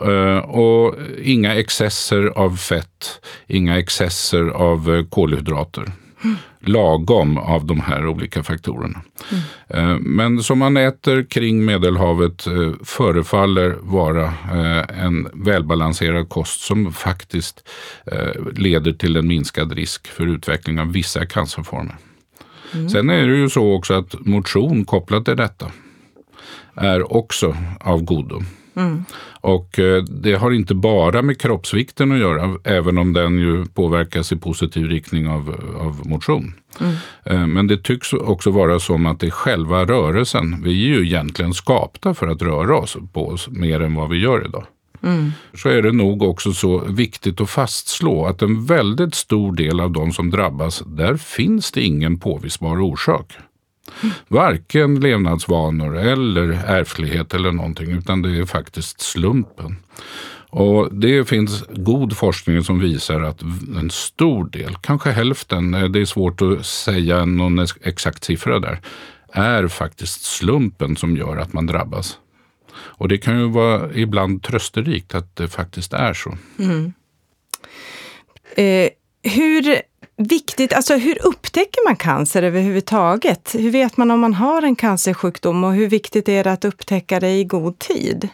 eh, 0.00 0.38
och 0.38 0.94
inga 1.22 1.54
excesser 1.54 2.26
av 2.26 2.56
fett, 2.56 3.20
inga 3.46 3.78
excesser 3.78 4.48
av 4.48 4.94
eh, 4.94 5.04
kolhydrater 5.04 5.92
lagom 6.60 7.38
av 7.38 7.66
de 7.66 7.80
här 7.80 8.06
olika 8.06 8.42
faktorerna. 8.42 9.00
Mm. 9.70 10.02
Men 10.02 10.42
som 10.42 10.58
man 10.58 10.76
äter 10.76 11.22
kring 11.22 11.64
Medelhavet 11.64 12.46
eh, 12.46 12.72
förefaller 12.84 13.76
vara 13.80 14.24
eh, 14.24 15.04
en 15.04 15.28
välbalanserad 15.32 16.28
kost 16.28 16.60
som 16.60 16.92
faktiskt 16.92 17.68
leder 18.52 18.92
till 18.92 19.16
en 19.16 19.26
minskad 19.26 19.72
risk 19.72 20.06
för 20.06 20.26
utveckling 20.26 20.80
av 20.80 20.92
vissa 20.92 21.26
cancerformer. 21.26 21.96
Mm. 22.74 22.88
Sen 22.88 23.10
är 23.10 23.28
det 23.28 23.36
ju 23.36 23.48
så 23.48 23.72
också 23.72 23.94
att 23.94 24.26
motion 24.26 24.84
kopplat 24.84 25.24
till 25.24 25.36
detta 25.36 25.70
är 26.74 27.12
också 27.16 27.56
av 27.80 28.02
godo. 28.02 28.42
Mm. 28.76 29.04
Och 29.42 29.78
eh, 29.78 30.02
det 30.02 30.34
har 30.34 30.50
inte 30.50 30.74
bara 30.74 31.22
med 31.22 31.40
kroppsvikten 31.40 32.12
att 32.12 32.18
göra, 32.18 32.56
även 32.64 32.98
om 32.98 33.12
den 33.12 33.38
ju 33.38 33.64
påverkas 33.64 34.32
i 34.32 34.36
positiv 34.36 34.86
riktning 34.86 35.28
av, 35.28 35.54
av 35.80 36.06
motion. 36.06 36.54
Mm. 36.80 36.94
Eh, 37.24 37.46
men 37.46 37.66
det 37.66 37.76
tycks 37.76 38.12
också 38.12 38.50
vara 38.50 38.78
som 38.78 39.06
att 39.06 39.20
det 39.20 39.26
är 39.26 39.30
själva 39.30 39.84
rörelsen. 39.84 40.62
Vi 40.64 40.70
är 40.70 40.88
ju 40.88 41.06
egentligen 41.06 41.54
skapta 41.54 42.14
för 42.14 42.28
att 42.28 42.42
röra 42.42 42.76
oss 42.76 42.96
på 43.12 43.28
oss 43.28 43.48
mer 43.48 43.80
än 43.80 43.94
vad 43.94 44.08
vi 44.08 44.18
gör 44.18 44.46
idag. 44.46 44.64
Mm. 45.02 45.32
Så 45.54 45.68
är 45.68 45.82
det 45.82 45.92
nog 45.92 46.22
också 46.22 46.52
så 46.52 46.78
viktigt 46.78 47.40
att 47.40 47.50
fastslå 47.50 48.26
att 48.26 48.42
en 48.42 48.64
väldigt 48.64 49.14
stor 49.14 49.52
del 49.52 49.80
av 49.80 49.90
de 49.90 50.12
som 50.12 50.30
drabbas, 50.30 50.82
där 50.86 51.16
finns 51.16 51.72
det 51.72 51.82
ingen 51.82 52.18
påvisbar 52.18 52.82
orsak. 52.82 53.32
Varken 54.28 55.00
levnadsvanor 55.00 55.98
eller 55.98 56.48
ärftlighet 56.66 57.34
eller 57.34 57.52
någonting, 57.52 57.90
utan 57.90 58.22
det 58.22 58.38
är 58.38 58.44
faktiskt 58.44 59.00
slumpen. 59.00 59.76
Och 60.54 60.94
Det 60.94 61.28
finns 61.28 61.64
god 61.68 62.16
forskning 62.16 62.64
som 62.64 62.80
visar 62.80 63.20
att 63.20 63.42
en 63.76 63.90
stor 63.90 64.50
del, 64.50 64.76
kanske 64.80 65.10
hälften, 65.10 65.74
eh, 65.74 65.84
det 65.84 66.00
är 66.00 66.04
svårt 66.04 66.42
att 66.42 66.66
säga 66.66 67.24
någon 67.24 67.66
exakt 67.82 68.24
siffra 68.24 68.58
där, 68.58 68.80
är 69.32 69.68
faktiskt 69.68 70.24
slumpen 70.24 70.96
som 70.96 71.16
gör 71.16 71.36
att 71.36 71.52
man 71.52 71.66
drabbas. 71.66 72.18
Och 72.74 73.08
det 73.08 73.18
kan 73.18 73.38
ju 73.38 73.48
vara 73.48 73.94
ibland 73.94 74.42
trösterikt 74.42 75.14
att 75.14 75.36
det 75.36 75.48
faktiskt 75.48 75.92
är 75.92 76.14
så. 76.14 76.36
Mm. 76.58 76.92
Eh, 78.56 78.90
hur 79.32 79.82
viktigt, 80.16 80.72
alltså 80.72 80.94
hur 80.96 81.26
upptäcker 81.26 81.88
man 81.88 81.96
cancer 81.96 82.42
överhuvudtaget? 82.42 83.54
Hur 83.58 83.70
vet 83.70 83.96
man 83.96 84.10
om 84.10 84.20
man 84.20 84.34
har 84.34 84.62
en 84.62 84.76
cancersjukdom 84.76 85.64
och 85.64 85.74
hur 85.74 85.88
viktigt 85.88 86.28
är 86.28 86.44
det 86.44 86.52
att 86.52 86.64
upptäcka 86.64 87.20
det 87.20 87.30
i 87.30 87.44
god 87.44 87.78
tid? 87.78 88.28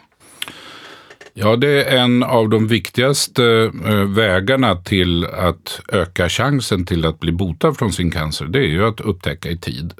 Ja, 1.33 1.55
det 1.55 1.83
är 1.83 1.97
en 1.97 2.23
av 2.23 2.49
de 2.49 2.67
viktigaste 2.67 3.71
eh, 3.85 3.93
vägarna 3.93 4.75
till 4.75 5.25
att 5.25 5.81
öka 5.87 6.29
chansen 6.29 6.85
till 6.85 7.05
att 7.05 7.19
bli 7.19 7.31
botad 7.31 7.77
från 7.77 7.93
sin 7.93 8.11
cancer. 8.11 8.45
Det 8.45 8.59
är 8.59 8.67
ju 8.67 8.87
att 8.87 9.01
upptäcka 9.01 9.49
i 9.49 9.57
tid. 9.57 9.93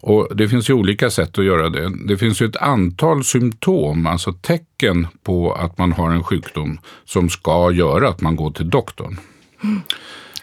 Och 0.00 0.36
Det 0.36 0.48
finns 0.48 0.70
ju 0.70 0.74
olika 0.74 1.10
sätt 1.10 1.38
att 1.38 1.44
göra 1.44 1.68
det. 1.68 1.92
Det 2.08 2.16
finns 2.16 2.42
ju 2.42 2.46
ett 2.46 2.56
antal 2.56 3.24
symptom, 3.24 4.06
alltså 4.06 4.32
tecken 4.32 5.06
på 5.22 5.52
att 5.52 5.78
man 5.78 5.92
har 5.92 6.10
en 6.10 6.24
sjukdom 6.24 6.78
som 7.04 7.30
ska 7.30 7.72
göra 7.72 8.08
att 8.08 8.20
man 8.20 8.36
går 8.36 8.50
till 8.50 8.70
doktorn. 8.70 9.18
Mm. 9.62 9.80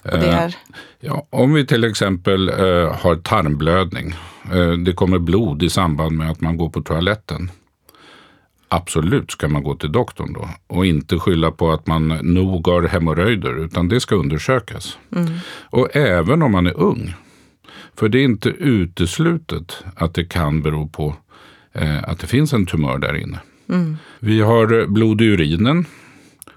Och 0.03 0.20
det 0.20 0.27
är? 0.27 0.55
Ja, 1.00 1.27
om 1.29 1.53
vi 1.53 1.65
till 1.65 1.84
exempel 1.84 2.50
eh, 2.50 2.96
har 2.96 3.15
tarmblödning, 3.15 4.15
eh, 4.53 4.72
det 4.72 4.93
kommer 4.93 5.20
blod 5.20 5.63
i 5.63 5.70
samband 5.70 6.17
med 6.17 6.31
att 6.31 6.41
man 6.41 6.58
går 6.58 6.70
på 6.70 6.81
toaletten. 6.81 7.51
Absolut 8.67 9.31
ska 9.31 9.48
man 9.48 9.63
gå 9.63 9.75
till 9.75 9.91
doktorn 9.91 10.34
då 10.34 10.50
och 10.67 10.86
inte 10.86 11.20
skylla 11.20 11.51
på 11.51 11.72
att 11.72 11.88
man 11.88 12.08
nog 12.08 12.67
har 12.67 12.84
hemorrojder 12.84 13.65
utan 13.65 13.88
det 13.88 14.00
ska 14.00 14.15
undersökas. 14.15 14.98
Mm. 15.15 15.34
Och 15.70 15.96
även 15.96 16.41
om 16.41 16.51
man 16.51 16.67
är 16.67 16.77
ung. 16.77 17.13
För 17.96 18.10
det 18.10 18.20
är 18.20 18.24
inte 18.24 18.50
uteslutet 18.50 19.84
att 19.96 20.13
det 20.13 20.25
kan 20.25 20.62
bero 20.62 20.88
på 20.88 21.15
eh, 21.74 22.03
att 22.03 22.20
det 22.20 22.27
finns 22.27 22.53
en 22.53 22.65
tumör 22.65 22.98
där 22.98 23.17
inne. 23.17 23.39
Mm. 23.70 23.98
Vi 24.20 24.41
har 24.41 24.88
blod 24.88 25.22
i 25.22 25.25
urinen 25.25 25.86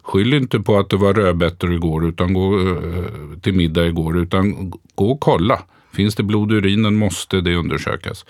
Skyll 0.03 0.35
inte 0.35 0.61
på 0.61 0.79
att 0.79 0.91
det 0.91 0.97
var 0.97 1.15
rödbetor 1.15 1.75
igår 1.75 2.09
utan 2.09 2.33
gå 2.33 2.61
eh, 2.61 3.39
till 3.43 3.55
middag 3.55 3.87
igår 3.87 4.19
utan 4.19 4.71
gå 4.95 5.11
och 5.11 5.21
kolla. 5.21 5.63
Finns 5.93 6.15
det 6.15 6.23
blod 6.23 6.53
i 6.53 6.55
urinen 6.55 6.95
måste 6.95 7.41
det 7.41 7.57
undersökas. 7.57 8.25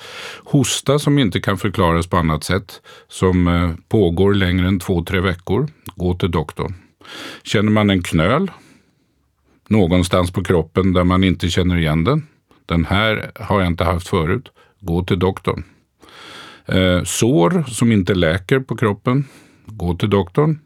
Hosta 0.45 0.99
som 0.99 1.19
inte 1.19 1.41
kan 1.41 1.59
förklaras 1.59 2.07
på 2.07 2.17
annat 2.17 2.45
sätt, 2.45 2.83
som 3.09 3.49
eh, 3.49 3.71
pågår 3.89 4.35
längre 4.35 4.69
än 4.69 4.81
två, 4.81 5.05
tre 5.05 5.21
veckor, 5.21 5.69
gå 5.97 6.15
till 6.15 6.31
doktorn. 6.31 6.75
Känner 7.43 7.71
man 7.71 7.91
en 7.91 8.03
knöl 8.03 8.51
någonstans 9.69 10.31
på 10.31 10.45
kroppen 10.45 10.93
där 10.93 11.05
man 11.05 11.25
inte 11.25 11.49
känner 11.49 11.77
igen 11.77 12.05
den, 12.05 12.27
den 12.67 12.85
här 12.85 13.31
har 13.35 13.61
jag 13.61 13.67
inte 13.67 13.85
haft 13.85 14.09
förut, 14.09 14.49
gå 14.81 15.05
till 15.05 15.19
doktorn. 15.19 15.65
Eh, 16.67 17.03
sår 17.05 17.65
som 17.69 17.93
inte 17.93 18.15
läker 18.15 18.61
på 18.61 18.77
kroppen, 18.77 19.25
gå 19.67 19.95
till 19.95 20.11
doktorn 20.11 20.59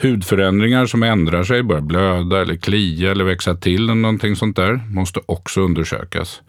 hudförändringar 0.00 0.86
som 0.86 1.02
ändrar 1.02 1.44
sig, 1.44 1.62
börjar 1.62 1.82
blöda 1.82 2.42
eller 2.42 2.56
klia 2.56 3.10
eller 3.10 3.24
växa 3.24 3.54
till 3.54 3.84
eller 3.84 3.94
någonting 3.94 4.36
sånt 4.36 4.56
där, 4.56 4.80
måste 4.88 5.20
också 5.26 5.60
undersökas. 5.60 6.42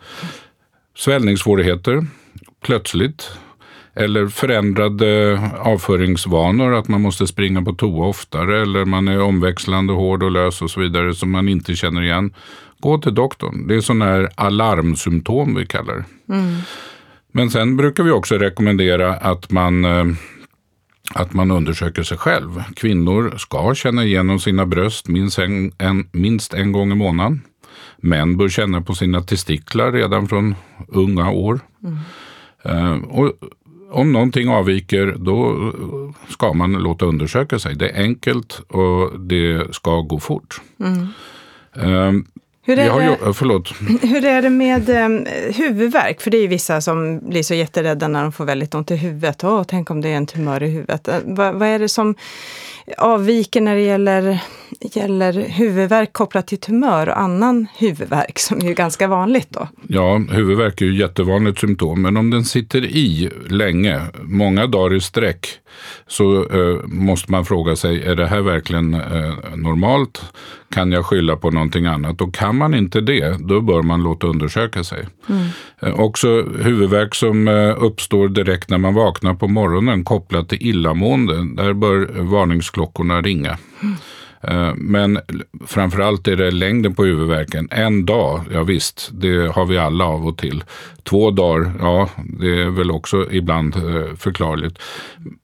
Svällningssvårigheter, 0.98 2.06
plötsligt, 2.66 3.32
eller 3.96 4.28
förändrade 4.28 5.40
avföringsvanor, 5.60 6.74
att 6.74 6.88
man 6.88 7.02
måste 7.02 7.28
springa 7.28 7.62
på 7.62 7.74
toa 7.74 8.08
oftare 8.08 8.62
eller 8.62 8.86
man 8.86 9.08
är 9.08 9.22
omväxlande, 9.22 9.94
hård 9.94 10.24
och 10.24 10.32
lös 10.32 10.62
och 10.62 10.72
så 10.72 10.80
vidare 10.80 11.14
som 11.14 11.32
man 11.32 11.50
inte 11.50 11.76
känner 11.76 12.02
igen. 12.02 12.34
Gå 12.80 12.98
till 12.98 13.16
doktorn. 13.16 13.68
Det 13.68 13.76
är 13.76 13.82
sådana 13.82 14.06
här 14.06 14.30
alarmsymptom 14.36 15.56
vi 15.56 15.66
kallar 15.66 15.96
det. 15.96 16.34
Mm. 16.34 16.56
Men 17.32 17.50
sen 17.50 17.78
brukar 17.78 18.04
vi 18.04 18.12
också 18.12 18.38
rekommendera 18.38 19.14
att 19.14 19.52
man 19.52 19.86
eh, 19.86 20.06
att 21.16 21.34
man 21.34 21.52
undersöker 21.52 22.04
sig 22.04 22.18
själv. 22.18 22.64
Kvinnor 22.76 23.38
ska 23.38 23.76
känna 23.76 24.04
igenom 24.04 24.40
sina 24.40 24.66
bröst 24.66 25.08
minst 25.08 25.40
en, 25.40 25.72
en, 25.78 26.08
minst 26.12 26.54
en 26.54 26.72
gång 26.72 26.92
i 26.92 26.96
månaden. 26.96 27.42
Män 27.98 28.38
bör 28.38 28.50
känna 28.50 28.82
på 28.82 28.96
sina 28.96 29.22
testiklar 29.22 29.92
redan 29.92 30.28
från 30.28 30.56
unga 30.88 31.32
år. 31.32 31.60
Mm. 31.84 31.98
Uh, 32.66 33.04
och 33.04 33.34
om 33.92 34.12
någonting 34.12 34.50
avviker 34.50 35.16
då 35.20 35.72
ska 36.30 36.54
man 36.54 36.74
låta 36.74 37.06
undersöka 37.06 37.60
sig. 37.60 37.76
Det 37.76 37.90
är 37.90 38.04
enkelt 38.04 38.62
och 38.68 39.20
det 39.20 39.76
ska 39.76 40.02
gå 40.02 40.20
fort. 40.20 40.62
Mm. 40.80 41.08
Uh, 41.78 42.24
hur 42.66 42.80
är, 42.80 43.10
det, 43.26 43.34
förlåt. 43.34 43.74
hur 44.02 44.26
är 44.26 44.42
det 44.42 44.50
med 44.50 44.90
um, 44.90 45.26
huvudvärk? 45.56 46.22
För 46.22 46.32
det 46.32 46.38
är 46.38 46.42
ju 46.42 46.48
vissa 46.48 46.82
som 46.82 47.20
blir 47.20 47.44
så 47.44 47.54
jätterädda 47.54 48.08
när 48.08 48.22
de 48.22 48.32
får 48.32 48.46
väldigt 48.46 48.76
ont 48.76 48.92
i 48.92 48.96
huvudet. 48.96 49.44
Åh, 49.44 49.64
tänk 49.68 49.92
om 49.92 50.02
det 50.02 50.10
är 50.10 50.18
en 50.18 50.28
tumör 50.28 50.64
i 50.64 50.68
huvudet. 50.68 51.08
Uh, 51.08 51.16
vad, 51.24 51.56
vad 51.56 51.68
är 51.68 51.80
det 51.80 51.90
som 51.90 52.16
avviker 52.98 53.62
när 53.62 53.76
det 53.76 53.82
gäller, 53.82 54.40
gäller 54.82 55.34
huvudvärk 55.34 56.14
kopplat 56.14 56.48
till 56.48 56.58
tumör 56.58 57.10
och 57.10 57.20
annan 57.20 57.68
huvudvärk 57.78 58.40
som 58.40 58.58
är 58.58 58.74
ganska 58.74 59.08
vanligt 59.08 59.50
då? 59.50 59.68
Ja, 59.88 60.18
huvudvärk 60.18 60.82
är 60.82 60.86
ju 60.86 61.00
jättevanligt 61.00 61.60
symptom, 61.60 62.02
men 62.02 62.18
om 62.18 62.30
den 62.30 62.46
sitter 62.46 62.86
i 62.86 63.30
länge, 63.50 64.02
många 64.24 64.68
dagar 64.68 64.96
i 64.96 65.02
sträck, 65.02 65.48
så 66.08 66.36
eh, 66.36 66.84
måste 66.86 67.32
man 67.32 67.46
fråga 67.46 67.76
sig, 67.76 68.04
är 68.04 68.16
det 68.16 68.28
här 68.28 68.42
verkligen 68.42 68.94
eh, 68.94 69.34
normalt? 69.56 70.22
Kan 70.76 70.92
jag 70.92 71.06
skylla 71.06 71.36
på 71.36 71.52
någonting 71.52 71.86
annat? 71.86 72.22
Och 72.22 72.34
kan 72.34 72.56
man 72.56 72.74
inte 72.74 73.02
det, 73.02 73.38
då 73.40 73.62
bör 73.62 73.82
man 73.82 74.04
låta 74.04 74.28
undersöka 74.28 74.84
sig. 74.84 75.08
Mm. 75.30 75.48
Eh, 75.82 76.00
också 76.00 76.28
huvudvärk 76.42 77.16
som 77.16 77.48
eh, 77.48 77.84
uppstår 77.84 78.30
direkt 78.30 78.70
när 78.70 78.78
man 78.78 78.94
vaknar 78.94 79.34
på 79.34 79.48
morgonen 79.48 80.04
kopplat 80.04 80.50
till 80.50 80.68
illamående. 80.68 81.64
Där 81.64 81.74
bör 81.74 82.22
varningsklockorna 82.76 83.22
ringa. 83.22 83.58
Mm. 83.82 83.96
Men 84.78 85.20
framförallt 85.68 86.28
är 86.28 86.36
det 86.36 86.52
längden 86.52 86.96
på 86.96 87.04
huvudvärken. 87.04 87.68
En 87.72 88.06
dag, 88.06 88.42
ja 88.52 88.64
visst, 88.64 89.10
det 89.14 89.52
har 89.56 89.66
vi 89.66 89.78
alla 89.78 90.06
av 90.06 90.28
och 90.28 90.38
till. 90.38 90.64
Två 91.04 91.32
dagar, 91.32 91.74
ja 91.80 92.10
det 92.40 92.62
är 92.62 92.70
väl 92.70 92.92
också 92.92 93.32
ibland 93.32 93.76
förklarligt. 94.18 94.80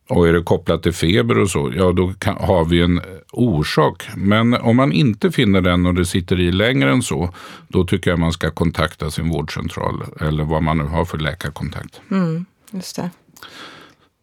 Och 0.10 0.28
är 0.28 0.34
det 0.34 0.44
kopplat 0.44 0.84
till 0.84 0.94
feber 0.94 1.40
och 1.40 1.50
så, 1.50 1.72
ja 1.76 1.92
då 1.92 2.14
kan, 2.20 2.38
har 2.38 2.66
vi 2.66 2.82
en 2.82 3.02
orsak. 3.32 4.04
Men 4.16 4.54
om 4.54 4.76
man 4.76 4.92
inte 4.92 5.32
finner 5.32 5.62
den 5.62 5.86
och 5.86 5.94
det 5.94 6.06
sitter 6.06 6.40
i 6.40 6.52
längre 6.52 6.92
än 6.92 7.02
så, 7.02 7.34
då 7.68 7.84
tycker 7.84 8.12
jag 8.12 8.20
man 8.20 8.34
ska 8.34 8.52
kontakta 8.52 9.12
sin 9.12 9.30
vårdcentral 9.30 10.04
eller 10.20 10.44
vad 10.44 10.64
man 10.64 10.78
nu 10.78 10.84
har 10.84 11.06
för 11.06 11.18
läkarkontakt. 11.18 12.02
Mm, 12.12 12.46
just 12.72 12.96
det. 12.96 13.10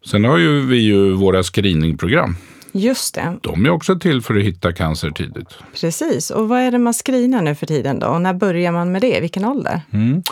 Sen 0.06 0.24
har 0.24 0.38
ju 0.38 0.66
vi 0.66 0.76
ju 0.76 1.12
våra 1.12 1.42
screeningprogram. 1.42 2.36
Just 2.72 3.14
det. 3.14 3.38
De 3.42 3.66
är 3.66 3.70
också 3.70 3.98
till 3.98 4.22
för 4.22 4.36
att 4.36 4.44
hitta 4.44 4.72
cancer 4.72 5.10
tidigt. 5.10 5.58
Precis. 5.80 6.30
Och 6.30 6.48
vad 6.48 6.60
är 6.60 6.70
det 6.70 6.78
man 6.78 6.92
screenar 6.92 7.42
nu 7.42 7.54
för 7.54 7.66
tiden 7.66 7.98
då? 7.98 8.06
Och 8.06 8.22
när 8.22 8.34
börjar 8.34 8.72
man 8.72 8.92
med 8.92 9.02
det? 9.02 9.20
Vilken 9.20 9.44
ålder? 9.44 9.80
Mm. 9.90 10.22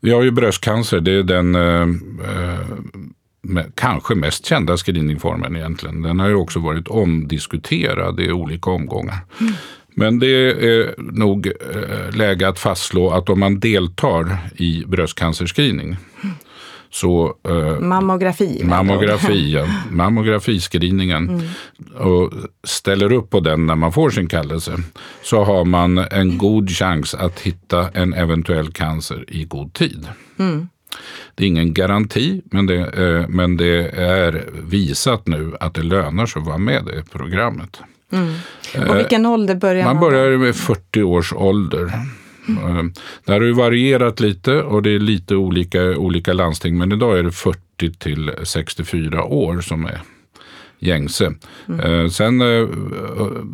Vi 0.00 0.12
har 0.12 0.22
ju 0.22 0.30
bröstcancer. 0.30 1.00
Det 1.00 1.12
är 1.12 1.22
den 1.22 1.54
eh, 1.54 1.82
eh 1.82 2.58
kanske 3.74 4.14
mest 4.14 4.46
kända 4.46 4.76
screeningformen 4.76 5.56
egentligen. 5.56 6.02
Den 6.02 6.20
har 6.20 6.28
ju 6.28 6.34
också 6.34 6.60
varit 6.60 6.88
omdiskuterad 6.88 8.20
i 8.20 8.32
olika 8.32 8.70
omgångar. 8.70 9.18
Mm. 9.40 9.52
Men 9.94 10.18
det 10.18 10.50
är 10.50 10.94
nog 10.98 11.46
eh, 11.46 12.16
läge 12.16 12.48
att 12.48 12.58
fastslå 12.58 13.10
att 13.10 13.28
om 13.28 13.40
man 13.40 13.60
deltar 13.60 14.38
i 14.56 14.84
bröstcancerscreening 14.86 15.96
så, 16.90 17.34
eh, 17.48 17.80
mammografi. 17.80 18.62
Mammografi, 18.64 19.52
ja. 19.54 19.66
Mammografiscreeningen. 19.90 21.28
Mm. 21.28 21.46
Och 22.08 22.32
ställer 22.64 23.12
upp 23.12 23.30
på 23.30 23.40
den 23.40 23.66
när 23.66 23.76
man 23.76 23.92
får 23.92 24.10
sin 24.10 24.28
kallelse 24.28 24.76
så 25.22 25.44
har 25.44 25.64
man 25.64 25.98
en 25.98 26.38
god 26.38 26.70
chans 26.70 27.14
att 27.14 27.40
hitta 27.40 27.90
en 27.90 28.14
eventuell 28.14 28.72
cancer 28.72 29.24
i 29.28 29.44
god 29.44 29.72
tid. 29.72 30.08
Mm. 30.38 30.68
Det 31.34 31.44
är 31.44 31.48
ingen 31.48 31.74
garanti, 31.74 32.42
men 32.44 32.66
det, 32.66 32.76
eh, 32.76 33.28
men 33.28 33.56
det 33.56 33.88
är 33.98 34.50
visat 34.62 35.26
nu 35.26 35.56
att 35.60 35.74
det 35.74 35.82
lönar 35.82 36.26
sig 36.26 36.40
att 36.40 36.46
vara 36.46 36.58
med 36.58 36.88
i 36.88 37.10
programmet. 37.12 37.80
Mm. 38.12 38.34
Och 38.88 38.96
vilken 38.96 39.26
ålder 39.26 39.54
börjar 39.54 39.84
man? 39.84 39.96
Man 39.96 40.00
börjar 40.00 40.38
med 40.38 40.56
40 40.56 41.02
års 41.02 41.32
ålder. 41.32 41.92
Mm. 42.48 42.92
Det 43.24 43.32
har 43.32 43.40
ju 43.40 43.52
varierat 43.52 44.20
lite 44.20 44.62
och 44.62 44.82
det 44.82 44.90
är 44.90 44.98
lite 44.98 45.36
olika 45.36 45.82
olika 45.82 46.32
landsting. 46.32 46.78
Men 46.78 46.92
idag 46.92 47.18
är 47.18 47.22
det 47.22 47.32
40 47.32 47.92
till 47.98 48.30
64 48.42 49.24
år 49.24 49.60
som 49.60 49.84
är 49.84 50.00
gängse. 50.78 51.34
Mm. 51.68 52.10
Sen 52.10 52.40
eh, 52.40 52.68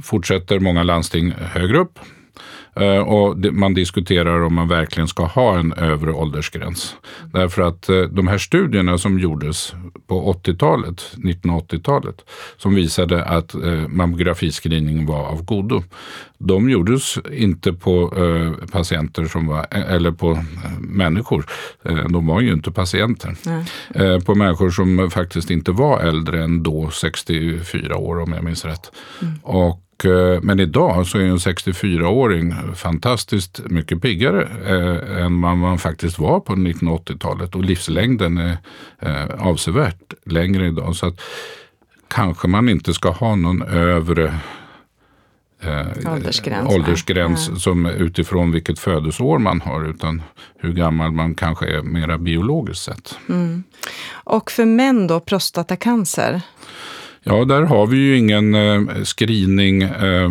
fortsätter 0.03 0.59
många 0.59 0.83
landsting 0.83 1.31
högre 1.31 1.79
upp. 1.79 1.99
Eh, 2.77 2.99
och 2.99 3.37
man 3.53 3.75
diskuterar 3.75 4.43
om 4.43 4.55
man 4.55 4.69
verkligen 4.69 5.09
ska 5.09 5.25
ha 5.25 5.59
en 5.59 5.73
övre 5.73 6.13
åldersgräns. 6.13 6.97
Därför 7.33 7.63
att 7.63 7.89
eh, 7.89 8.03
de 8.03 8.27
här 8.29 8.39
studierna 8.39 8.99
som 8.99 9.19
gjordes 9.19 9.75
på 10.07 10.33
80-talet, 10.33 11.17
1980-talet, 11.17 12.25
som 12.57 12.75
visade 12.75 13.25
att 13.25 13.55
eh, 13.55 13.89
mammografiscreening 13.89 15.07
var 15.07 15.27
av 15.27 15.45
godo. 15.45 15.83
De 16.39 16.71
gjordes 16.71 17.19
inte 17.33 17.73
på 17.73 18.13
patienter 18.73 19.25
som 19.25 19.47
var, 19.47 19.67
eller 19.71 20.11
på 20.11 20.45
människor. 20.81 21.47
De 22.09 22.27
var 22.27 22.41
ju 22.41 22.53
inte 22.53 22.71
patienter. 22.71 23.37
Nej. 23.45 24.21
På 24.21 24.35
människor 24.35 24.71
som 24.71 25.11
faktiskt 25.11 25.51
inte 25.51 25.73
var 25.73 26.01
äldre 26.01 26.45
än 26.45 26.63
då 26.63 26.91
64 26.91 27.97
år 27.97 28.21
om 28.21 28.33
jag 28.33 28.45
minns 28.45 28.65
rätt. 28.65 28.93
Mm. 29.23 29.35
Och 29.43 29.85
Eh, 30.07 30.41
men 30.43 30.61
idag 30.61 31.07
så 31.07 31.19
är 31.19 31.23
en 31.23 31.37
64-åring 31.37 32.55
fantastiskt 32.75 33.61
mycket 33.65 34.03
piggare 34.03 34.49
eh, 34.67 35.25
än 35.25 35.41
vad 35.41 35.57
man 35.57 35.79
faktiskt 35.79 36.19
var 36.19 36.41
på 36.41 36.53
1980-talet. 36.53 37.55
Och 37.55 37.65
livslängden 37.65 38.39
är 38.39 38.59
eh, 39.01 39.47
avsevärt 39.47 40.15
längre 40.25 40.67
idag. 40.67 40.97
Så 40.97 41.07
att 41.07 41.21
kanske 42.09 42.49
man 42.49 42.69
inte 42.69 42.95
ska 42.95 43.11
ha 43.11 43.37
någon 43.37 43.63
övre 43.63 44.41
eh, 45.63 46.13
åldersgräns, 46.13 46.75
åldersgräns 46.75 47.63
som 47.63 47.87
utifrån 47.87 48.53
vilket 48.53 48.79
födelseår 48.79 49.39
man 49.39 49.61
har. 49.61 49.91
Utan 49.91 50.23
hur 50.59 50.73
gammal 50.73 51.13
man 51.13 51.35
kanske 51.35 51.67
är 51.67 51.83
mera 51.83 52.19
biologiskt 52.19 52.85
sett. 52.85 53.19
Mm. 53.29 53.65
Och 54.13 54.51
för 54.51 54.65
män 54.65 55.07
då, 55.07 55.21
prostatacancer? 55.21 56.41
Ja, 57.27 57.45
där 57.45 57.63
har 57.63 57.87
vi 57.87 57.97
ju 57.97 58.17
ingen 58.19 58.55
eh, 58.55 59.03
screening. 59.05 59.83
Eh, 59.83 60.31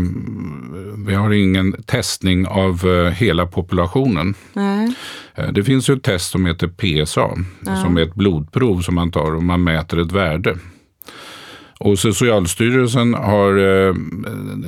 vi 1.07 1.13
har 1.13 1.31
ingen 1.31 1.83
testning 1.83 2.47
av 2.47 2.85
eh, 2.85 3.11
hela 3.11 3.45
populationen. 3.45 4.33
Nej. 4.53 4.93
Det 5.51 5.63
finns 5.63 5.89
ju 5.89 5.93
ett 5.93 6.03
test 6.03 6.31
som 6.31 6.45
heter 6.45 6.67
PSA, 6.67 7.29
ja. 7.65 7.83
som 7.83 7.97
är 7.97 8.01
ett 8.01 8.15
blodprov 8.15 8.81
som 8.81 8.95
man 8.95 9.11
tar 9.11 9.35
och 9.35 9.43
man 9.43 9.63
mäter 9.63 10.01
ett 10.01 10.11
värde. 10.11 10.57
Och 11.83 11.99
Socialstyrelsen 11.99 13.13
har 13.13 13.57
eh, 13.57 13.93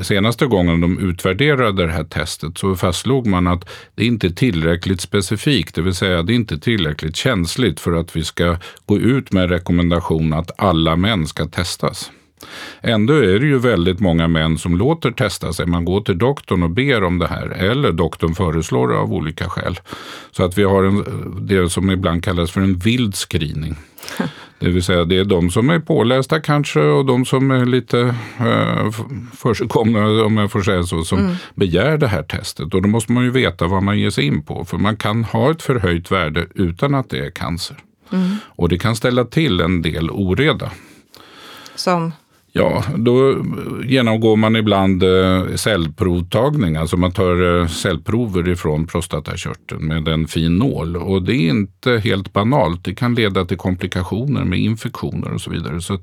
senaste 0.02 0.46
gången 0.46 0.82
de 0.82 1.00
utvärderade 1.00 1.86
det 1.86 1.92
här 1.92 2.04
testet 2.04 2.58
så 2.58 2.76
fastslog 2.76 3.28
man 3.28 3.48
att 3.48 3.70
det 3.96 4.06
inte 4.06 4.28
är 4.28 4.32
tillräckligt 4.32 5.02
specifikt, 5.02 5.76
det 5.76 5.82
vill 5.82 5.94
säga 5.94 6.24
det 6.24 6.34
är 6.34 6.36
inte 6.36 6.60
tillräckligt 6.60 7.16
känsligt 7.16 7.80
för 7.80 7.94
att 7.94 8.16
vi 8.16 8.24
ska 8.24 8.58
gå 8.86 8.98
ut 8.98 9.34
med 9.34 9.50
rekommendation 9.50 10.34
att 10.34 10.52
alla 10.58 10.96
män 10.96 11.28
ska 11.28 11.46
testas. 11.46 12.12
Ändå 12.82 13.14
är 13.14 13.40
det 13.40 13.46
ju 13.46 13.60
väldigt 13.60 14.00
många 14.00 14.28
män 14.28 14.58
som 14.58 14.78
låter 14.78 15.12
testa 15.12 15.54
sig. 15.54 15.66
Man 15.66 15.86
går 15.86 16.02
till 16.02 16.18
doktorn 16.18 16.64
och 16.64 16.70
ber 16.70 17.04
om 17.04 17.20
det 17.20 17.28
här 17.28 17.48
eller 17.48 17.92
doktorn 17.92 18.36
föreslår 18.36 18.88
det 18.88 18.98
av 18.98 19.14
olika 19.14 19.50
skäl. 19.50 19.80
Så 20.32 20.44
att 20.44 20.58
vi 20.58 20.64
har 20.64 20.84
en, 20.84 21.06
det 21.42 21.70
som 21.70 21.92
ibland 21.92 22.24
kallas 22.24 22.52
för 22.52 22.62
en 22.62 22.78
vild 22.78 23.16
screening. 23.16 23.76
Det 24.60 24.70
vill 24.70 24.84
säga 24.84 25.06
det 25.06 25.18
är 25.18 25.26
de 25.26 25.52
som 25.52 25.70
är 25.70 25.80
pålästa 25.80 26.40
kanske 26.40 26.80
och 26.80 27.06
de 27.06 27.26
som 27.26 27.52
är 27.52 27.66
lite 27.66 28.16
eh, 28.40 28.92
försigkomna, 29.34 30.26
om 30.26 30.38
jag 30.38 30.52
får 30.52 30.62
säga 30.62 30.84
så, 30.84 31.04
som 31.04 31.20
mm. 31.20 31.36
begär 31.56 31.98
det 31.98 32.08
här 32.08 32.24
testet. 32.24 32.74
Och 32.74 32.82
då 32.82 32.90
måste 32.90 33.12
man 33.12 33.24
ju 33.24 33.32
veta 33.32 33.68
vad 33.68 33.84
man 33.84 34.00
ger 34.00 34.10
sig 34.10 34.24
in 34.24 34.44
på. 34.44 34.66
För 34.66 34.78
man 34.78 34.98
kan 34.98 35.24
ha 35.24 35.52
ett 35.52 35.62
förhöjt 35.62 36.12
värde 36.12 36.48
utan 36.56 36.96
att 36.96 37.10
det 37.10 37.20
är 37.20 37.30
cancer. 37.30 37.78
Mm. 38.12 38.38
Och 38.46 38.70
det 38.70 38.78
kan 38.78 38.96
ställa 38.96 39.26
till 39.26 39.62
en 39.62 39.82
del 39.82 40.10
oreda. 40.10 40.72
Som? 41.76 42.12
Ja, 42.58 42.84
då 42.96 43.46
genomgår 43.86 44.36
man 44.36 44.56
ibland 44.56 45.04
eh, 45.04 45.56
cellprovtagning. 45.56 46.76
Alltså 46.76 46.98
man 46.98 47.12
tar 47.12 47.60
eh, 47.62 47.68
cellprover 47.68 48.50
ifrån 48.50 48.88
prostatakörteln 48.88 49.88
med 49.88 50.08
en 50.08 50.28
fin 50.28 50.58
nål. 50.58 50.98
Och 50.98 51.24
det 51.24 51.34
är 51.34 51.50
inte 51.50 51.92
helt 51.92 52.34
banalt. 52.34 52.84
Det 52.84 52.96
kan 52.96 53.16
leda 53.16 53.46
till 53.46 53.58
komplikationer 53.58 54.44
med 54.44 54.60
infektioner 54.60 55.34
och 55.34 55.42
så 55.42 55.52
vidare. 55.52 55.82
Så 55.82 56.00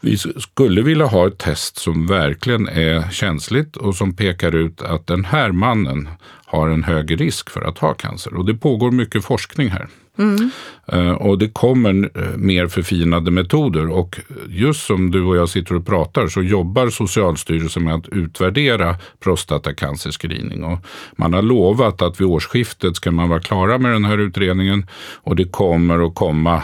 vi 0.00 0.16
skulle 0.18 0.82
vilja 0.82 1.06
ha 1.06 1.26
ett 1.26 1.38
test 1.38 1.78
som 1.78 2.06
verkligen 2.06 2.68
är 2.68 3.10
känsligt 3.10 3.76
och 3.76 3.94
som 3.94 4.16
pekar 4.16 4.54
ut 4.54 4.82
att 4.82 5.06
den 5.06 5.24
här 5.24 5.52
mannen 5.52 6.08
har 6.44 6.68
en 6.68 6.84
hög 6.84 7.20
risk 7.20 7.50
för 7.50 7.60
att 7.60 7.78
ha 7.78 7.94
cancer. 7.94 8.34
Och 8.34 8.44
det 8.44 8.54
pågår 8.54 8.90
mycket 8.90 9.24
forskning 9.24 9.68
här. 9.68 9.88
Mm. 10.18 10.50
Eh, 10.92 11.12
och 11.12 11.38
det 11.38 11.48
kommer 11.48 12.10
eh, 12.14 12.36
mer 12.36 12.66
förfinade 12.68 13.30
metoder 13.30 13.90
och 13.90 14.20
just 14.48 14.86
som 14.86 15.10
du 15.10 15.22
och 15.22 15.36
jag 15.36 15.48
sitter 15.48 15.74
och 15.74 15.86
pratar 15.86 16.26
så 16.26 16.42
jobbar 16.42 16.88
Socialstyrelsen 16.88 17.84
med 17.84 17.94
att 17.94 18.08
utvärdera 18.08 18.96
prostatacancerscreening. 19.20 20.64
Och 20.64 20.78
man 21.16 21.34
har 21.34 21.42
lovat 21.42 22.02
att 22.02 22.20
vid 22.20 22.26
årsskiftet 22.26 22.96
ska 22.96 23.10
man 23.10 23.28
vara 23.28 23.40
klara 23.40 23.78
med 23.78 23.92
den 23.92 24.04
här 24.04 24.18
utredningen 24.18 24.86
och 25.14 25.36
det 25.36 25.44
kommer 25.44 26.06
att 26.06 26.14
komma 26.14 26.62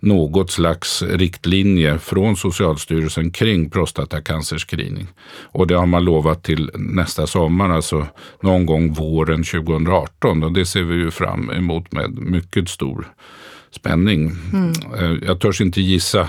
något 0.00 0.50
slags 0.50 1.02
riktlinje 1.02 1.98
från 1.98 2.36
Socialstyrelsen 2.36 3.30
kring 3.30 3.70
prostatacancerscreening. 3.70 5.06
Och 5.42 5.66
det 5.66 5.74
har 5.74 5.86
man 5.86 6.04
lovat 6.04 6.42
till 6.42 6.70
nästa 6.74 7.26
sommar, 7.26 7.70
alltså 7.70 8.06
någon 8.40 8.66
gång 8.66 8.92
våren 8.92 9.44
2018. 9.44 10.42
Och 10.42 10.52
det 10.52 10.66
ser 10.66 10.82
vi 10.82 10.94
ju 10.94 11.10
fram 11.10 11.50
emot 11.50 11.92
med 11.92 12.18
mycket 12.18 12.68
stor 12.68 13.08
spänning. 13.70 14.32
Mm. 14.52 14.72
Eh, 14.98 15.28
jag 15.28 15.40
törs 15.40 15.60
inte 15.60 15.80
gissa 15.80 16.28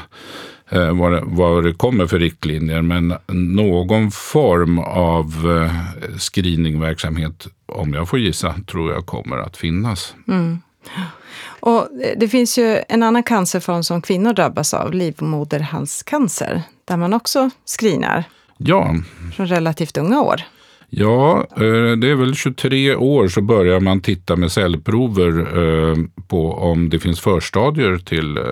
eh, 0.70 0.98
vad 0.98 1.12
det, 1.12 1.22
vad 1.26 1.64
det 1.64 1.74
kommer 1.74 2.08
för 2.08 2.20
riktlinjer, 2.20 2.82
men 2.82 3.14
någon 3.28 4.12
form 4.12 4.80
av 4.80 5.26
eh, 5.64 6.18
screeningverksamhet, 6.18 7.48
om 7.66 7.94
jag 7.94 8.10
får 8.10 8.20
gissa, 8.20 8.56
tror 8.68 8.92
jag 8.92 9.06
kommer 9.06 9.38
att 9.38 9.58
finnas. 9.58 10.16
Mm. 10.28 10.60
Och 11.60 11.88
det 12.18 12.28
finns 12.28 12.58
ju 12.58 12.80
en 12.90 13.04
annan 13.04 13.24
cancerform 13.24 13.84
som 13.84 14.02
kvinnor 14.02 14.34
drabbas 14.34 14.74
av, 14.74 14.94
livmoderhalscancer, 14.94 16.62
där 16.86 16.98
man 16.98 17.14
också 17.14 17.50
screenar. 17.80 18.24
Ja. 18.58 18.96
Från 19.36 19.48
relativt 19.48 19.98
unga 19.98 20.22
år. 20.22 20.42
Ja, 20.90 21.48
eh, 21.52 21.92
det 21.98 22.10
är 22.10 22.16
väl 22.16 22.36
23 22.36 22.96
år 22.96 23.28
så 23.28 23.42
börjar 23.42 23.80
man 23.80 24.02
titta 24.02 24.36
med 24.36 24.52
cellprover 24.52 25.40
eh, 25.40 25.96
på 26.28 26.54
om 26.54 26.90
det 26.90 27.00
finns 27.00 27.20
förstadier 27.20 27.98
till, 27.98 28.38
eh, 28.38 28.44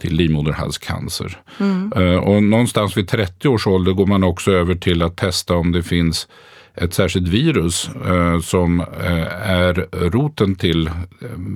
till 0.00 0.14
livmoderhalscancer. 0.14 1.38
Mm. 1.60 1.92
Och 2.18 2.42
någonstans 2.42 2.96
vid 2.96 3.08
30 3.08 3.48
års 3.48 3.66
ålder 3.66 3.92
går 3.92 4.06
man 4.06 4.24
också 4.24 4.52
över 4.52 4.74
till 4.74 5.02
att 5.02 5.16
testa 5.16 5.56
om 5.56 5.72
det 5.72 5.82
finns 5.82 6.28
ett 6.76 6.94
särskilt 6.94 7.28
virus 7.28 7.90
eh, 8.06 8.40
som 8.40 8.80
eh, 8.80 9.50
är 9.50 9.86
roten 10.10 10.54
till 10.54 10.90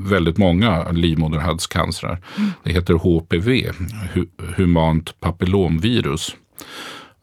väldigt 0.08 0.38
många 0.38 0.90
livmoderhalscancrar. 0.90 2.20
Mm. 2.36 2.50
Det 2.62 2.72
heter 2.72 2.94
HPV, 2.94 3.72
hu 4.12 4.26
humant 4.56 5.20
papillomvirus. 5.20 6.36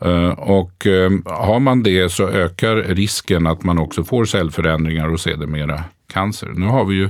Eh, 0.01 0.29
och 0.29 0.87
eh, 0.87 1.11
har 1.25 1.59
man 1.59 1.83
det 1.83 2.09
så 2.09 2.27
ökar 2.27 2.75
risken 2.75 3.47
att 3.47 3.63
man 3.63 3.77
också 3.77 4.03
får 4.03 4.25
cellförändringar 4.25 5.09
och 5.09 5.19
sedermera 5.19 5.83
cancer. 6.07 6.49
Nu 6.55 6.65
har 6.65 6.85
vi 6.85 6.95
ju 6.95 7.09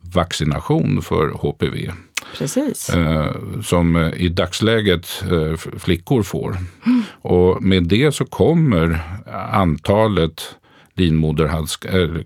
vaccination 0.00 1.02
för 1.02 1.28
HPV. 1.28 1.92
Precis. 2.38 2.90
Eh, 2.90 3.30
som 3.62 4.12
i 4.16 4.28
dagsläget 4.28 5.06
flickor 5.78 6.22
får. 6.22 6.56
Mm. 6.86 7.02
Och 7.22 7.62
med 7.62 7.82
det 7.82 8.12
så 8.12 8.24
kommer 8.24 9.00
antalet 9.52 10.42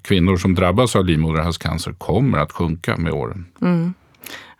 kvinnor 0.02 0.36
som 0.36 0.54
drabbas 0.54 0.96
av 0.96 1.06
livmoderhalscancer 1.06 1.92
kommer 1.92 2.38
att 2.38 2.52
sjunka 2.52 2.96
med 2.96 3.12
åren. 3.12 3.46
Mm. 3.62 3.94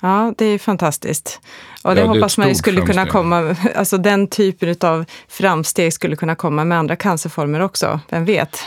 Ja, 0.03 0.35
det 0.39 0.45
är 0.45 0.59
fantastiskt. 0.59 1.41
Och 1.83 1.95
det 1.95 2.01
Ja, 2.01 2.07
det 2.07 2.13
hoppas 2.13 2.39
man 2.39 2.55
skulle 2.55 2.81
kunna 2.81 3.07
komma, 3.07 3.57
alltså 3.75 3.99
den 3.99 4.27
typen 4.27 4.77
av 4.81 5.05
framsteg 5.29 5.93
skulle 5.93 6.17
kunna 6.17 6.35
komma 6.35 6.65
med 6.65 6.79
andra 6.79 6.97
cancerformer 6.97 7.61
också. 7.61 8.01
Vem 8.09 8.25
vet? 8.25 8.59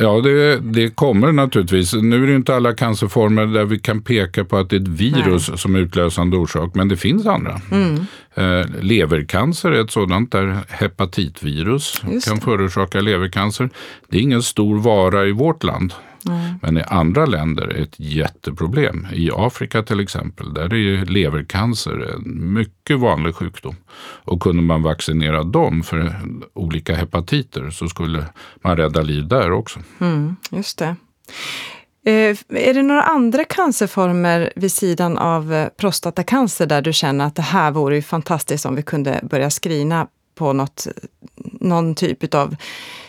Ja, 0.00 0.20
det, 0.20 0.58
det 0.58 0.90
kommer 0.90 1.32
naturligtvis. 1.32 1.92
Nu 1.92 2.22
är 2.22 2.26
det 2.26 2.34
inte 2.34 2.56
alla 2.56 2.74
cancerformer 2.74 3.46
där 3.46 3.64
vi 3.64 3.78
kan 3.78 4.02
peka 4.02 4.44
på 4.44 4.56
att 4.56 4.70
det 4.70 4.76
är 4.76 4.80
ett 4.80 4.88
virus 4.88 5.60
som 5.60 5.74
är 5.74 5.78
utlösande 5.78 6.36
orsak, 6.36 6.74
men 6.74 6.88
det 6.88 6.96
finns 6.96 7.26
andra. 7.26 7.60
Mm. 7.72 8.06
Eh, 8.34 8.66
levercancer 8.80 9.72
är 9.72 9.84
ett 9.84 9.90
sådant 9.90 10.32
där 10.32 10.58
hepatitvirus 10.68 12.02
Just 12.12 12.28
kan 12.28 12.36
det. 12.36 12.42
förorsaka 12.42 13.00
levercancer. 13.00 13.70
Det 14.08 14.18
är 14.18 14.22
ingen 14.22 14.42
stor 14.42 14.78
vara 14.78 15.26
i 15.26 15.32
vårt 15.32 15.64
land. 15.64 15.92
Men 16.62 16.78
i 16.78 16.82
andra 16.82 17.26
länder 17.26 17.62
är 17.62 17.74
det 17.74 17.82
ett 17.82 18.00
jätteproblem. 18.00 19.06
I 19.12 19.30
Afrika 19.34 19.82
till 19.82 20.00
exempel, 20.00 20.54
där 20.54 20.72
är 20.72 20.76
ju 20.76 21.04
levercancer 21.04 22.14
en 22.14 22.52
mycket 22.52 22.98
vanlig 22.98 23.34
sjukdom. 23.34 23.76
Och 24.24 24.42
kunde 24.42 24.62
man 24.62 24.82
vaccinera 24.82 25.42
dem 25.42 25.82
för 25.82 26.20
olika 26.54 26.94
hepatiter 26.94 27.70
så 27.70 27.88
skulle 27.88 28.24
man 28.62 28.76
rädda 28.76 29.02
liv 29.02 29.28
där 29.28 29.52
också. 29.52 29.80
Mm, 30.00 30.36
just 30.50 30.78
det. 30.78 30.96
Eh, 32.06 32.36
är 32.48 32.74
det 32.74 32.82
några 32.82 33.02
andra 33.02 33.44
cancerformer 33.44 34.52
vid 34.56 34.72
sidan 34.72 35.18
av 35.18 35.54
eh, 35.54 35.68
prostatacancer 35.68 36.66
där 36.66 36.82
du 36.82 36.92
känner 36.92 37.24
att 37.24 37.34
det 37.34 37.42
här 37.42 37.70
vore 37.70 37.96
ju 37.96 38.02
fantastiskt 38.02 38.66
om 38.66 38.74
vi 38.74 38.82
kunde 38.82 39.20
börja 39.22 39.50
screena 39.50 40.06
på 40.34 40.52
något, 40.52 40.86
någon 41.66 41.94
typ 41.94 42.34
av 42.34 42.56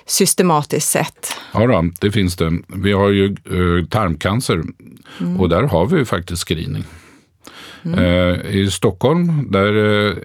systematiskt 0.06 0.89
sätt? 0.89 1.34
Ja, 1.54 1.67
då, 1.67 1.89
det 2.02 2.12
finns 2.12 2.36
det. 2.36 2.54
Vi 2.67 2.91
har 2.91 3.10
ju 3.10 3.26
eh, 3.26 3.86
tarmcancer 3.86 4.63
och 5.39 5.50
där 5.50 5.63
har 5.63 5.86
vi 5.86 5.98
ju 5.98 6.06
faktiskt 6.06 6.48
screening. 6.48 6.84
Eh, 7.98 8.56
I 8.56 8.70
Stockholm 8.72 9.52
där 9.52 10.06
eh, 10.08 10.15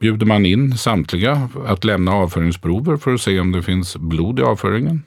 bjuder 0.00 0.26
man 0.26 0.46
in 0.46 0.78
samtliga 0.78 1.48
att 1.66 1.84
lämna 1.84 2.12
avföringsprover 2.12 2.96
för 2.96 3.14
att 3.14 3.20
se 3.20 3.40
om 3.40 3.52
det 3.52 3.62
finns 3.62 3.96
blod 3.96 4.38
i 4.38 4.42
avföringen. 4.42 5.02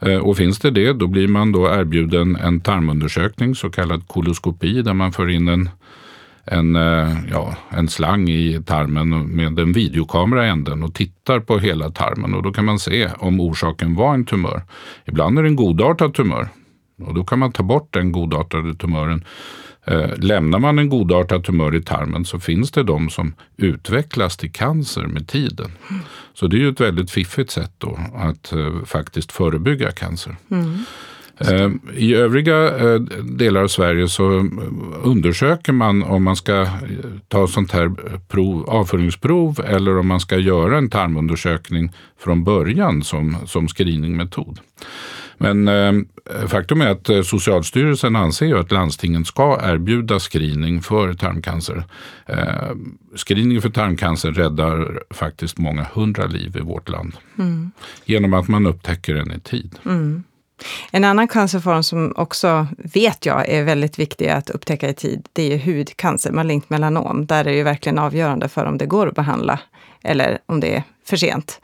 Eh, 0.00 0.16
Och 0.16 0.36
finns 0.36 0.58
det 0.58 0.70
det, 0.70 0.92
då 0.92 1.06
blir 1.06 1.28
man 1.28 1.52
då 1.52 1.66
erbjuden 1.68 2.36
en 2.36 2.60
tarmundersökning, 2.60 3.54
så 3.54 3.70
kallad 3.70 4.08
koloskopi, 4.08 4.82
där 4.82 4.94
man 4.94 5.12
för 5.12 5.28
in 5.30 5.48
en, 5.48 5.70
en, 6.50 6.76
eh, 6.76 7.16
ja, 7.30 7.56
en 7.70 7.88
slang 7.88 8.28
i 8.28 8.62
tarmen 8.66 9.36
med 9.36 9.58
en 9.58 9.72
videokamera 9.72 10.46
i 10.46 10.48
änden 10.48 10.82
och 10.82 10.94
tittar 10.94 11.40
på 11.40 11.58
hela 11.58 11.90
tarmen. 11.90 12.34
Och 12.34 12.42
då 12.42 12.52
kan 12.52 12.64
man 12.64 12.78
se 12.78 13.10
om 13.18 13.40
orsaken 13.40 13.94
var 13.94 14.14
en 14.14 14.24
tumör. 14.24 14.62
Ibland 15.04 15.38
är 15.38 15.42
det 15.42 15.48
en 15.48 15.56
godartad 15.56 16.14
tumör. 16.14 16.48
Och 17.02 17.14
då 17.14 17.24
kan 17.24 17.38
man 17.38 17.52
ta 17.52 17.62
bort 17.62 17.88
den 17.94 18.12
godartade 18.12 18.74
tumören. 18.74 19.24
Eh, 19.84 20.16
lämnar 20.16 20.58
man 20.58 20.78
en 20.78 20.88
godartad 20.88 21.44
tumör 21.44 21.74
i 21.74 21.82
tarmen 21.82 22.24
så 22.24 22.40
finns 22.40 22.70
det 22.70 22.82
de 22.82 23.10
som 23.10 23.34
utvecklas 23.56 24.36
till 24.36 24.52
cancer 24.52 25.02
med 25.02 25.28
tiden. 25.28 25.70
Så 26.34 26.46
det 26.46 26.56
är 26.56 26.60
ju 26.60 26.68
ett 26.68 26.80
väldigt 26.80 27.10
fiffigt 27.10 27.50
sätt 27.50 27.72
då 27.78 27.98
att 28.14 28.52
eh, 28.52 28.84
faktiskt 28.84 29.32
förebygga 29.32 29.90
cancer. 29.90 30.36
Mm. 30.50 30.84
I 31.94 32.14
övriga 32.14 32.78
eh, 32.78 33.00
delar 33.22 33.62
av 33.62 33.68
Sverige 33.68 34.08
så 34.08 34.38
eh, 34.38 34.44
undersöker 35.02 35.72
man 35.72 36.02
om 36.02 36.24
man 36.24 36.36
ska 36.36 36.62
eh, 36.62 36.68
ta 37.28 37.46
sånt 37.46 37.72
här 37.72 37.92
prov, 38.28 38.70
avföringsprov 38.70 39.60
eller 39.66 39.98
om 39.98 40.06
man 40.06 40.20
ska 40.20 40.36
göra 40.36 40.78
en 40.78 40.90
tarmundersökning 40.90 41.92
från 42.18 42.44
början 42.44 43.02
som, 43.02 43.36
som 43.46 43.68
screeningmetod. 43.68 44.60
Men 45.38 45.68
eh, 45.68 45.92
faktum 46.46 46.80
är 46.80 46.88
att 46.88 47.08
eh, 47.08 47.22
Socialstyrelsen 47.22 48.16
anser 48.16 48.54
att 48.54 48.72
landstingen 48.72 49.24
ska 49.24 49.60
erbjuda 49.62 50.18
screening 50.18 50.82
för 50.82 51.14
tarmcancer. 51.14 51.84
Eh, 52.26 52.70
screening 53.16 53.60
för 53.60 53.70
tarmcancer 53.70 54.32
räddar 54.32 55.02
faktiskt 55.10 55.58
många 55.58 55.86
hundra 55.92 56.26
liv 56.26 56.56
i 56.56 56.60
vårt 56.60 56.88
land. 56.88 57.12
Genom 58.04 58.34
att 58.34 58.48
man 58.48 58.66
upptäcker 58.66 59.14
den 59.14 59.32
i 59.32 59.40
tid. 59.40 59.74
En 60.90 61.04
annan 61.04 61.28
cancerform 61.28 61.82
som 61.82 62.12
också 62.16 62.66
vet 62.78 63.26
jag 63.26 63.48
är 63.48 63.64
väldigt 63.64 63.98
viktig 63.98 64.28
att 64.28 64.50
upptäcka 64.50 64.88
i 64.88 64.94
tid, 64.94 65.28
det 65.32 65.42
är 65.42 65.58
ju 65.58 65.78
hudcancer, 65.78 66.32
malignt 66.32 66.70
melanom. 66.70 67.26
Där 67.26 67.40
är 67.40 67.44
det 67.44 67.54
ju 67.54 67.62
verkligen 67.62 67.98
avgörande 67.98 68.48
för 68.48 68.64
om 68.64 68.78
det 68.78 68.86
går 68.86 69.06
att 69.06 69.14
behandla 69.14 69.60
eller 70.02 70.38
om 70.46 70.60
det 70.60 70.76
är 70.76 70.82
för 71.04 71.16
sent. 71.16 71.60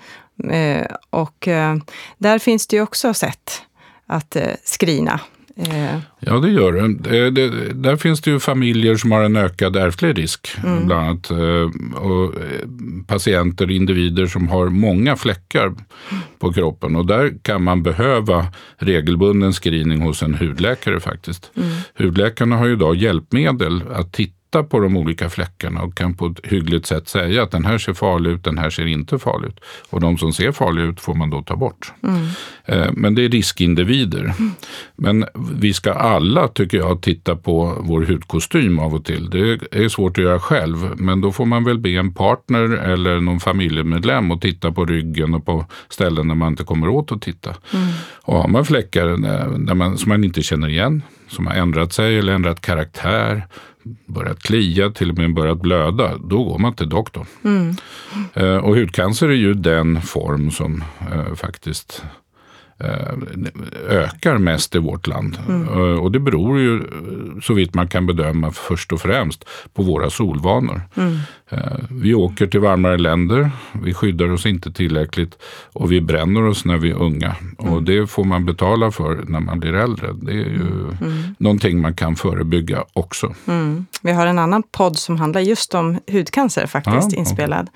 Eh, 0.51 0.87
och 1.11 1.49
eh, 1.49 1.77
där 2.19 2.39
finns 2.39 2.67
det 2.67 2.77
ju 2.77 2.83
också 2.83 3.15
sätt 3.15 3.63
att 4.07 4.37
eh, 4.37 4.51
screena. 4.65 5.21
Eh, 5.57 5.99
Ja, 6.21 6.39
det 6.39 6.51
gör 6.51 6.73
det. 6.73 7.31
det, 7.31 7.49
där 7.73 7.97
finns 7.97 8.21
det 8.21 8.31
ju 8.31 8.41
familjer 8.41 8.97
som 8.97 9.13
har 9.13 9.23
en 9.23 9.37
ökad 9.37 9.77
ärftlig 9.77 10.19
risk. 10.19 10.49
Bland 10.63 10.93
annat. 10.93 11.31
eh, 11.31 11.97
Och 12.01 12.35
eh, 12.35 12.69
patienter, 13.07 13.71
individer 13.71 14.27
som 14.27 14.49
har 14.49 14.69
många 14.69 15.17
fläckar 15.17 15.75
på 16.39 16.53
kroppen. 16.53 16.97
Och 16.97 17.07
där 17.07 17.33
kan 17.43 17.63
man 17.63 17.83
behöva 17.83 18.47
regelbunden 18.79 19.53
screening 19.53 20.01
hos 20.01 20.23
en 20.23 20.35
hudläkare 20.35 21.01
faktiskt. 21.01 21.51
Hudläkarna 21.99 22.57
har 22.57 22.67
ju 22.67 22.73
idag 22.73 22.97
hjälpmedel 22.97 23.83
att 23.95 24.13
titta 24.13 24.35
på 24.63 24.81
de 24.81 24.97
olika 24.97 25.31
fläckarna 25.31 25.83
och 25.83 25.95
kan 25.97 26.15
på 26.15 26.27
ett 26.27 26.41
hyggligt 26.53 26.87
sätt 26.87 27.09
säga 27.09 27.43
att 27.43 27.51
den 27.51 27.65
här 27.65 27.79
ser 27.79 27.93
farlig 27.95 28.31
ut, 28.31 28.45
den 28.45 28.59
här 28.59 28.71
ser 28.71 28.87
inte 28.87 29.19
farlig 29.19 29.49
ut. 29.49 29.61
Och 29.91 30.01
de 30.01 30.19
som 30.19 30.33
ser 30.33 30.53
farliga 30.53 30.85
ut 30.85 31.01
får 31.01 31.15
man 31.15 31.31
då 31.31 31.43
ta 31.43 31.57
bort. 31.57 31.93
Eh, 32.65 32.93
Men 32.93 33.15
det 33.15 33.25
är 33.25 33.29
riskindivider. 33.29 34.33
Men 34.97 35.25
vi 35.55 35.73
ska 35.73 35.93
alla, 35.93 36.49
tycker 36.49 36.79
jag, 36.79 37.03
titta 37.03 37.37
på 37.37 37.77
vår 37.81 38.03
hudkostym 38.03 38.79
av 38.79 38.95
och 38.95 39.05
till. 39.05 39.31
Det 39.31 39.59
är 39.85 39.89
svårt 39.89 40.19
att 40.19 40.25
göra 40.25 40.41
själv, 40.41 40.91
men 40.97 41.21
då 41.21 41.33
får 41.33 41.47
man 41.47 41.65
väl 41.65 41.79
be 41.79 41.91
en 41.91 42.15
partner 42.15 42.61
eller 42.63 43.21
någon 43.21 43.41
familjemedlem 43.41 44.31
att 44.31 44.41
titta 44.41 44.73
på 44.73 44.85
ryggen 44.85 45.35
och 45.35 45.47
på 45.47 45.67
ställen 45.89 46.29
där 46.29 46.35
man 46.35 46.49
inte 46.53 46.65
kommer 46.65 46.89
åt 46.89 47.13
att 47.13 47.23
titta. 47.23 47.55
Och 48.23 48.37
har 48.39 48.49
man 48.49 48.65
fläckar 48.65 49.07
där- 49.07 49.59
där 49.67 49.75
man, 49.75 49.99
som 49.99 50.09
man 50.09 50.25
inte 50.25 50.43
känner 50.43 50.69
igen, 50.69 51.03
som 51.29 51.47
har 51.47 51.55
ändrat 51.55 51.93
sig 51.93 52.19
eller 52.19 52.33
ändrat 52.33 52.61
karaktär, 52.61 53.47
börjat 54.07 54.43
klia, 54.43 54.91
till 54.91 55.11
och 55.11 55.19
med 55.19 55.35
börjat 55.35 55.61
blöda, 55.61 56.19
då 56.19 56.45
går 56.45 56.59
man 56.59 56.75
till 56.75 56.89
doktorn. 56.89 57.27
Eh, 58.35 58.57
Och 58.57 58.77
hudcancer 58.77 59.29
är 59.29 59.33
ju 59.35 59.55
den 59.55 60.03
form 60.03 60.51
som 60.51 60.85
eh, 61.13 61.35
faktiskt 61.35 62.05
ökar 63.89 64.39
mest 64.39 64.75
i 64.75 64.79
vårt 64.79 65.07
land. 65.07 65.39
Eh, 65.49 65.77
Och 65.79 66.13
det 66.13 66.19
beror 66.21 66.59
ju, 66.59 66.77
eh, 66.77 67.41
så 67.43 67.55
vitt 67.55 67.75
man 67.75 67.89
kan 67.89 68.07
bedöma, 68.07 68.51
först 68.51 68.93
och 68.93 69.01
främst 69.01 69.45
på 69.75 69.83
våra 69.83 70.11
solvanor. 70.11 70.81
Eh, 71.51 71.59
Vi 71.91 72.15
åker 72.15 72.47
till 72.47 72.61
varmare 72.61 72.99
länder, 72.99 73.51
vi 73.83 73.95
skyddar 73.95 74.33
oss 74.33 74.47
inte 74.47 74.73
tillräckligt 74.73 75.39
och 75.73 75.93
vi 75.93 76.01
bränner 76.01 76.43
oss 76.43 76.65
när 76.65 76.77
vi 76.79 76.91
är 76.91 76.95
unga. 77.03 77.37
Och 77.59 77.83
det 77.83 78.07
får 78.11 78.25
man 78.25 78.45
betala 78.47 78.91
för 78.91 79.25
när 79.29 79.41
man 79.41 79.61
blir 79.61 79.75
äldre. 79.75 80.13
Det 80.13 80.33
är 80.33 80.35
ju 80.37 80.67
någonting 81.39 81.81
man 81.81 81.95
kan 81.95 82.17
förebygga 82.17 82.85
också. 82.93 83.35
Mm. 83.47 83.87
Vi 84.03 84.13
har 84.13 84.27
en 84.27 84.39
annan 84.39 84.63
podd 84.73 84.99
som 84.99 85.17
handlar 85.17 85.41
just 85.41 85.75
om 85.75 85.99
hudcancer 86.13 86.67
faktiskt, 86.67 87.13
Ja, 87.13 87.19
inspelad. 87.19 87.69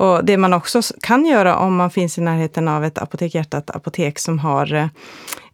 Och 0.00 0.24
det 0.24 0.36
man 0.36 0.52
också 0.52 0.82
kan 1.02 1.26
göra 1.26 1.56
om 1.56 1.76
man 1.76 1.90
finns 1.90 2.18
i 2.18 2.20
närheten 2.20 2.68
av 2.68 2.84
ett 2.84 2.98
Apotek 2.98 3.34
Hjärtat 3.34 3.70
apotek 3.70 4.18
som 4.18 4.38
har 4.38 4.90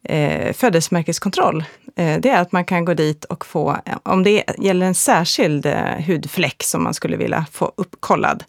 eh, 0.03 0.53
födelsemärkeskontroll, 0.53 1.65
eh, 1.97 2.21
det 2.21 2.29
är 2.29 2.41
att 2.41 2.53
man 2.53 2.65
kan 2.65 2.85
gå 2.85 2.95
dit 2.95 3.25
och 3.25 3.47
få, 3.47 3.71
eh, 3.71 3.97
om 4.03 4.23
det 4.23 4.45
gäller 4.59 4.87
en 4.87 4.95
särskild 4.95 5.67
eh, 5.67 6.07
hudfläck 6.07 6.63
som 6.63 6.83
man 6.83 6.95
skulle 6.95 7.17
vilja 7.17 7.47
få 7.53 7.73
uppkollad, 7.77 8.45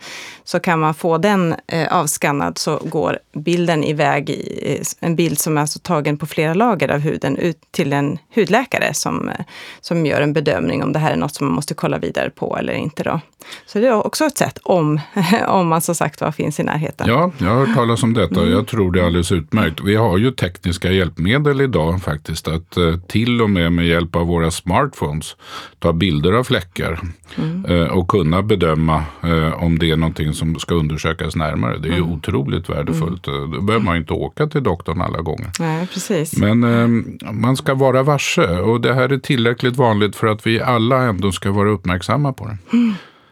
så 0.47 0.59
kan 0.59 0.79
man 0.79 0.93
få 0.93 1.17
den 1.17 1.55
eh, 1.67 1.87
avskannad 1.97 2.57
så 2.57 2.81
går 2.83 3.19
bilden 3.33 3.83
iväg 3.83 4.29
i 4.29 4.83
en 4.99 5.15
bild 5.15 5.39
som 5.39 5.57
är 5.57 5.61
alltså 5.61 5.79
tagen 5.79 6.17
på 6.17 6.25
flera 6.25 6.53
lager 6.53 6.91
av 6.91 6.99
huden 6.99 7.37
ut 7.37 7.57
till 7.71 7.93
en 7.93 8.17
hudläkare 8.35 8.93
som, 8.93 9.29
eh, 9.29 9.35
som 9.81 10.05
gör 10.05 10.21
en 10.21 10.33
bedömning 10.33 10.83
om 10.83 10.93
det 10.93 10.99
här 10.99 11.11
är 11.11 11.15
något 11.15 11.35
som 11.35 11.47
man 11.47 11.55
måste 11.55 11.73
kolla 11.73 11.97
vidare 11.97 12.29
på 12.29 12.57
eller 12.57 12.73
inte. 12.73 13.03
Då. 13.03 13.19
Så 13.65 13.79
det 13.79 13.87
är 13.87 14.05
också 14.05 14.25
ett 14.25 14.37
sätt 14.37 14.59
om, 14.63 14.99
om 15.47 15.67
man 15.67 15.81
som 15.81 15.95
sagt 15.95 16.21
var 16.21 16.31
finns 16.31 16.59
i 16.59 16.63
närheten. 16.63 17.07
Ja, 17.09 17.31
jag 17.37 17.47
har 17.47 17.65
hört 17.65 17.75
talas 17.75 18.03
om 18.03 18.13
detta 18.13 18.41
och 18.41 18.49
jag 18.49 18.67
tror 18.67 18.91
det 18.91 19.01
är 19.01 19.05
alldeles 19.05 19.31
utmärkt. 19.31 19.79
Vi 19.83 19.95
har 19.95 20.17
ju 20.17 20.31
tekniska 20.31 20.91
hjälpmedel 20.91 21.61
idag 21.61 22.01
faktiskt 22.01 22.47
att 22.47 22.77
eh, 22.77 22.97
till 23.07 23.41
och 23.41 23.49
med 23.49 23.71
med 23.71 23.87
hjälp 23.87 24.15
av 24.15 24.27
våra 24.27 24.51
smartphones 24.51 25.35
ta 25.79 25.93
bilder 25.93 26.33
av 26.33 26.43
fläckar 26.43 26.99
eh, 27.67 27.83
och 27.83 28.07
kunna 28.07 28.41
bedöma 28.41 29.03
om 29.55 29.79
det 29.79 29.91
är 29.91 29.97
någonting 29.97 30.33
som 30.37 30.59
ska 30.59 30.75
undersökas 30.75 31.35
närmare. 31.35 31.77
Det 31.77 31.89
är 31.89 31.93
ju 31.93 32.01
otroligt 32.01 32.69
värdefullt. 32.69 33.27
Eh, 33.27 33.33
Då 33.33 33.61
behöver 33.61 33.85
man 33.85 33.95
ju 33.95 34.01
inte 34.01 34.13
åka 34.13 34.47
till 34.47 34.63
doktorn 34.63 35.01
alla 35.01 35.21
gånger. 35.21 35.51
Nej, 35.59 35.87
precis. 35.93 36.37
Men 36.37 36.63
eh, 36.63 36.87
man 37.31 37.57
ska 37.57 37.73
vara 37.73 38.03
varse 38.03 38.47
och 38.59 38.81
det 38.81 38.93
här 38.93 39.09
är 39.13 39.17
tillräckligt 39.17 39.75
vanligt 39.75 40.15
för 40.15 40.27
att 40.27 40.47
vi 40.47 40.61
alla 40.61 41.01
ändå 41.03 41.31
ska 41.31 41.51
vara 41.51 41.69
uppmärksamma 41.69 42.33
på 42.33 42.45
det. 42.45 42.57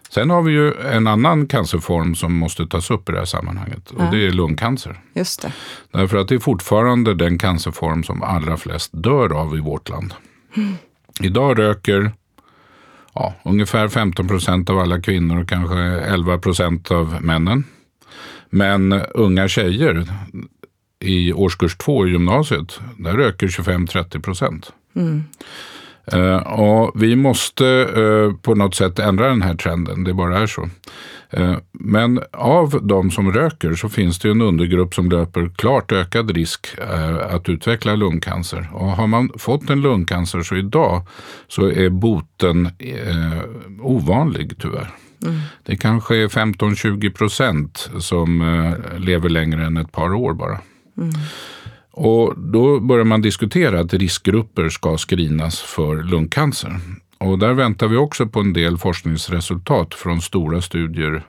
Sen 0.09 0.29
har 0.29 0.41
vi 0.41 0.51
ju 0.51 0.73
en 0.73 1.07
annan 1.07 1.47
cancerform 1.47 2.15
som 2.15 2.33
måste 2.33 2.67
tas 2.67 2.91
upp 2.91 3.09
i 3.09 3.11
det 3.11 3.17
här 3.17 3.25
sammanhanget 3.25 3.91
och 3.91 4.03
det 4.11 4.25
är 4.27 4.31
lungcancer. 4.31 4.99
Just 5.13 5.41
det. 5.41 5.51
Därför 5.91 6.17
att 6.17 6.27
det 6.27 6.35
är 6.35 6.39
fortfarande 6.39 7.13
den 7.13 7.37
cancerform 7.37 8.03
som 8.03 8.23
allra 8.23 8.57
flest 8.57 8.89
dör 8.93 9.33
av 9.41 9.55
i 9.57 9.59
vårt 9.59 9.89
land. 9.89 10.13
Idag 11.21 11.59
röker 11.59 12.11
ja, 13.15 13.34
ungefär 13.43 13.88
15 13.88 14.28
procent 14.28 14.69
av 14.69 14.80
alla 14.80 15.01
kvinnor 15.01 15.41
och 15.41 15.49
kanske 15.49 15.78
11 15.80 16.38
procent 16.38 16.91
av 16.91 17.17
männen. 17.21 17.63
Men 18.49 18.93
unga 18.93 19.47
tjejer 19.47 20.08
i 20.99 21.34
årskurs 21.34 21.78
två 21.78 22.08
i 22.08 22.10
gymnasiet, 22.10 22.80
där 22.97 23.13
röker 23.13 23.47
25-30 23.47 24.21
procent. 24.21 24.71
Mm. 24.95 25.23
Uh, 26.13 26.35
och 26.35 26.91
vi 26.95 27.15
måste 27.15 27.65
uh, 27.65 28.35
på 28.35 28.55
något 28.55 28.75
sätt 28.75 28.99
ändra 28.99 29.27
den 29.27 29.41
här 29.41 29.55
trenden, 29.55 30.03
det 30.03 30.13
bara 30.13 30.39
är 30.39 30.47
så. 30.47 30.69
Uh, 31.37 31.57
men 31.71 32.19
av 32.31 32.79
de 32.83 33.11
som 33.11 33.31
röker 33.31 33.73
så 33.73 33.89
finns 33.89 34.19
det 34.19 34.29
en 34.29 34.41
undergrupp 34.41 34.93
som 34.93 35.09
löper 35.09 35.51
klart 35.55 35.91
ökad 35.91 36.31
risk 36.31 36.67
att 37.21 37.49
utveckla 37.49 37.95
lungcancer. 37.95 38.69
Och 38.73 38.87
har 38.87 39.07
man 39.07 39.29
fått 39.37 39.69
en 39.69 39.81
lungcancer 39.81 40.41
så 40.41 40.55
idag 40.55 41.07
så 41.47 41.71
är 41.71 41.89
boten 41.89 42.69
ovanlig 43.81 44.53
tyvärr. 44.59 44.89
Mm. 45.23 45.39
Det 45.63 45.75
kanske 45.75 46.15
är 46.15 46.27
15-20 46.27 47.13
procent 47.13 47.89
som 47.99 48.43
lever 48.97 49.29
längre 49.29 49.65
än 49.65 49.77
ett 49.77 49.91
par 49.91 50.13
år 50.13 50.33
bara. 50.33 50.59
Mm. 50.97 51.13
Och 51.97 52.39
då 52.39 52.79
börjar 52.79 53.05
man 53.05 53.21
diskutera 53.21 53.79
att 53.79 53.93
riskgrupper 53.93 54.69
ska 54.69 54.97
screenas 54.97 55.62
för 55.62 56.03
lungcancer. 56.03 56.79
Och 57.17 57.39
där 57.39 57.53
väntar 57.53 57.88
vi 57.88 57.97
också 57.97 58.27
på 58.27 58.39
en 58.39 58.53
del 58.53 58.77
forskningsresultat 58.77 59.93
från 59.93 60.21
stora 60.21 60.62
studier 60.62 61.23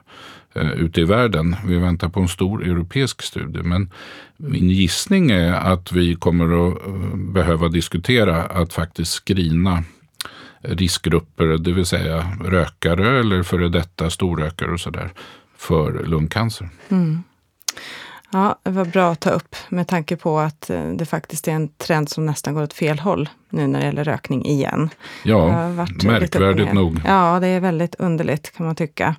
eh, 0.55 0.71
ute 0.71 1.01
i 1.01 1.03
världen. 1.03 1.55
Vi 1.65 1.77
väntar 1.77 2.09
på 2.09 2.19
en 2.19 2.27
stor 2.27 2.63
europeisk 2.63 3.21
studie. 3.21 3.63
Men 3.63 3.91
min 4.37 4.69
gissning 4.69 5.31
är 5.31 5.53
att 5.53 5.91
vi 5.91 6.15
kommer 6.15 6.67
att 6.67 6.87
eh, 6.87 7.15
behöva 7.15 7.67
diskutera 7.67 8.43
att 8.43 8.73
faktiskt 8.73 9.27
screena 9.27 9.83
riskgrupper, 10.61 11.45
det 11.45 11.71
vill 11.71 11.85
säga 11.85 12.31
rökare 12.45 13.19
eller 13.19 13.43
före 13.43 13.69
detta 13.69 14.09
storrökare 14.09 14.71
och 14.71 14.79
sådär, 14.79 15.09
för 15.57 16.03
lungcancer. 16.03 16.69
Mm. 16.89 17.23
Ja, 18.31 18.59
det 18.63 18.69
var 18.69 18.85
bra 18.85 19.11
att 19.11 19.19
ta 19.19 19.29
upp 19.29 19.55
med 19.69 19.87
tanke 19.87 20.15
på 20.15 20.39
att 20.39 20.69
eh, 20.69 20.89
det 20.89 21.05
faktiskt 21.05 21.47
är 21.47 21.51
en 21.51 21.67
trend 21.67 22.09
som 22.09 22.25
nästan 22.25 22.53
går 22.53 22.63
åt 22.63 22.73
fel 22.73 22.99
håll 22.99 23.29
nu 23.49 23.67
när 23.67 23.79
det 23.79 23.85
gäller 23.85 24.03
rökning 24.03 24.45
igen. 24.45 24.89
Ja, 25.23 25.69
märkvärdigt 26.03 26.73
nog. 26.73 27.01
Ja, 27.05 27.39
det 27.39 27.47
är 27.47 27.59
väldigt 27.59 27.95
underligt 27.95 28.57
kan 28.57 28.65
man 28.65 28.75
tycka. 28.75 29.15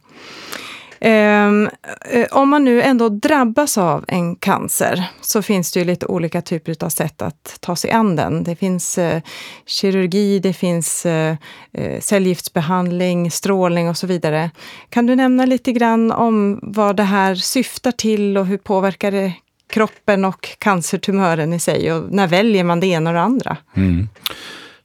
Ehm, 1.00 1.70
eh, 2.04 2.26
om 2.30 2.48
man 2.48 2.64
nu 2.64 2.82
ändå 2.82 3.08
drabbas 3.08 3.78
av 3.78 4.04
en 4.08 4.36
cancer 4.36 5.04
så 5.20 5.42
finns 5.42 5.72
det 5.72 5.80
ju 5.80 5.86
lite 5.86 6.06
olika 6.06 6.42
typer 6.42 6.84
av 6.84 6.88
sätt 6.88 7.22
att 7.22 7.56
ta 7.60 7.76
sig 7.76 7.90
an 7.90 8.16
den. 8.16 8.44
Det 8.44 8.56
finns 8.56 8.98
eh, 8.98 9.22
kirurgi, 9.66 10.38
det 10.38 10.52
finns 10.52 11.06
eh, 11.06 11.36
cellgiftsbehandling, 12.00 13.30
strålning 13.30 13.88
och 13.88 13.96
så 13.96 14.06
vidare. 14.06 14.50
Kan 14.90 15.06
du 15.06 15.16
nämna 15.16 15.46
lite 15.46 15.72
grann 15.72 16.12
om 16.12 16.58
vad 16.62 16.96
det 16.96 17.02
här 17.02 17.34
syftar 17.34 17.92
till 17.92 18.38
och 18.38 18.46
hur 18.46 18.58
påverkar 18.58 19.10
det 19.10 19.32
kroppen 19.70 20.24
och 20.24 20.48
cancertumören 20.58 21.52
i 21.52 21.60
sig? 21.60 21.92
Och 21.92 22.12
när 22.12 22.26
väljer 22.26 22.64
man 22.64 22.80
det 22.80 22.86
ena 22.86 23.10
och 23.10 23.14
det 23.14 23.22
andra? 23.22 23.56
Mm. 23.76 24.08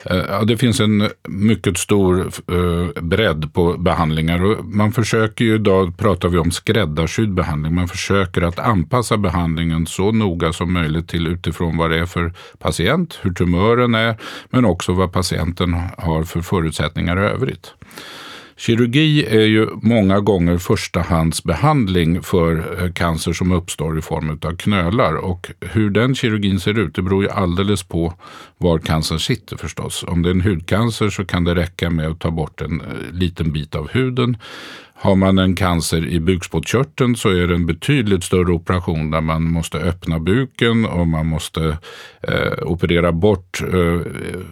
Eh, 0.06 0.18
ja, 0.30 0.44
det 0.44 0.58
finns 0.58 0.80
en 0.80 1.10
mycket 1.28 1.78
stor 1.78 2.32
eh, 2.52 3.02
bredd 3.02 3.54
på 3.54 3.74
behandlingar. 3.78 4.44
Och 4.44 4.66
man 4.66 4.92
försöker 4.92 5.46
ju, 5.46 5.56
idag 5.56 5.98
pratar 5.98 6.30
vi 6.30 6.38
om 6.38 6.52
skräddarsydd 6.52 7.34
behandling. 7.34 7.76
Man 7.76 7.88
försöker 7.88 8.42
att 8.42 8.60
anpassa 8.60 9.18
behandlingen 9.18 9.86
så 9.86 10.12
noga 10.12 10.54
som 10.54 10.74
möjligt 10.74 11.10
till 11.10 11.28
utifrån 11.28 11.78
vad 11.78 11.90
det 11.90 12.00
är 12.00 12.06
för 12.06 12.34
patient, 12.60 13.20
hur 13.22 13.34
tumören 13.34 13.96
är, 13.96 14.18
men 14.50 14.66
också 14.66 14.94
vad 14.94 15.12
patienten 15.12 15.74
har 15.98 16.24
för 16.24 16.42
förutsättningar 16.42 17.24
i 17.24 17.28
övrigt. 17.28 17.74
Kirurgi 18.58 19.26
är 19.26 19.46
ju 19.46 19.68
många 19.82 20.20
gånger 20.20 20.58
förstahandsbehandling 20.58 22.22
för 22.22 22.84
eh, 22.84 22.92
cancer 22.92 23.34
som 23.34 23.52
uppstår 23.52 24.00
i 24.00 24.02
form 24.02 24.40
av 24.44 24.56
knölar. 24.56 25.16
Och 25.16 25.52
hur 25.62 25.90
den 25.90 26.16
kirurgin 26.16 26.60
ser 26.60 26.80
ut 26.80 26.96
det 26.96 27.02
beror 27.02 27.24
ju 27.24 27.30
alldeles 27.30 27.84
på 27.84 28.14
var 28.58 28.80
cancern 28.80 29.20
sitter 29.20 29.58
förstås. 29.58 30.04
Om 30.08 30.22
det 30.22 30.30
är 30.30 30.32
en 30.32 30.42
hudcancer 30.42 31.10
så 31.10 31.26
kan 31.26 31.44
det 31.44 31.56
räcka 31.56 31.90
med 31.90 32.08
att 32.08 32.20
ta 32.20 32.32
bort 32.32 32.62
en 32.62 32.82
eh, 32.82 32.88
liten 33.12 33.52
bit 33.52 33.76
av 33.76 33.90
huden. 33.92 34.38
Har 35.04 35.16
man 35.16 35.40
en 35.40 35.56
cancer 35.56 36.08
i 36.08 36.20
bukspottkörteln 36.20 37.16
så 37.16 37.30
är 37.30 37.48
det 37.48 37.56
en 37.56 37.66
betydligt 37.66 38.24
större 38.24 38.52
operation 38.52 39.12
där 39.12 39.22
man 39.22 39.44
måste 39.44 39.78
öppna 39.78 40.20
buken 40.20 40.86
och 40.86 41.08
man 41.08 41.28
måste 41.28 41.78
eh, 42.22 42.54
operera 42.62 43.12
bort 43.12 43.62
eh, 43.62 44.02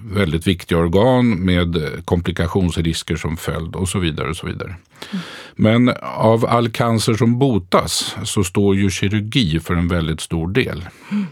väldigt 0.03 0.47
viktiga 0.47 0.77
organ 0.77 1.29
med 1.29 1.77
komplikationsrisker 2.05 3.15
som 3.15 3.37
följd 3.37 3.75
och 3.75 3.89
så 3.89 3.99
vidare. 3.99 4.29
Och 4.29 4.35
så 4.35 4.47
vidare. 4.47 4.75
Mm. 5.11 5.23
Men 5.55 5.93
av 6.03 6.45
all 6.45 6.69
cancer 6.69 7.13
som 7.13 7.39
botas 7.39 8.15
så 8.23 8.43
står 8.43 8.75
ju 8.75 8.89
kirurgi 8.89 9.59
för 9.59 9.73
en 9.73 9.87
väldigt 9.87 10.21
stor 10.21 10.47
del. 10.47 10.85
Mm. 11.11 11.25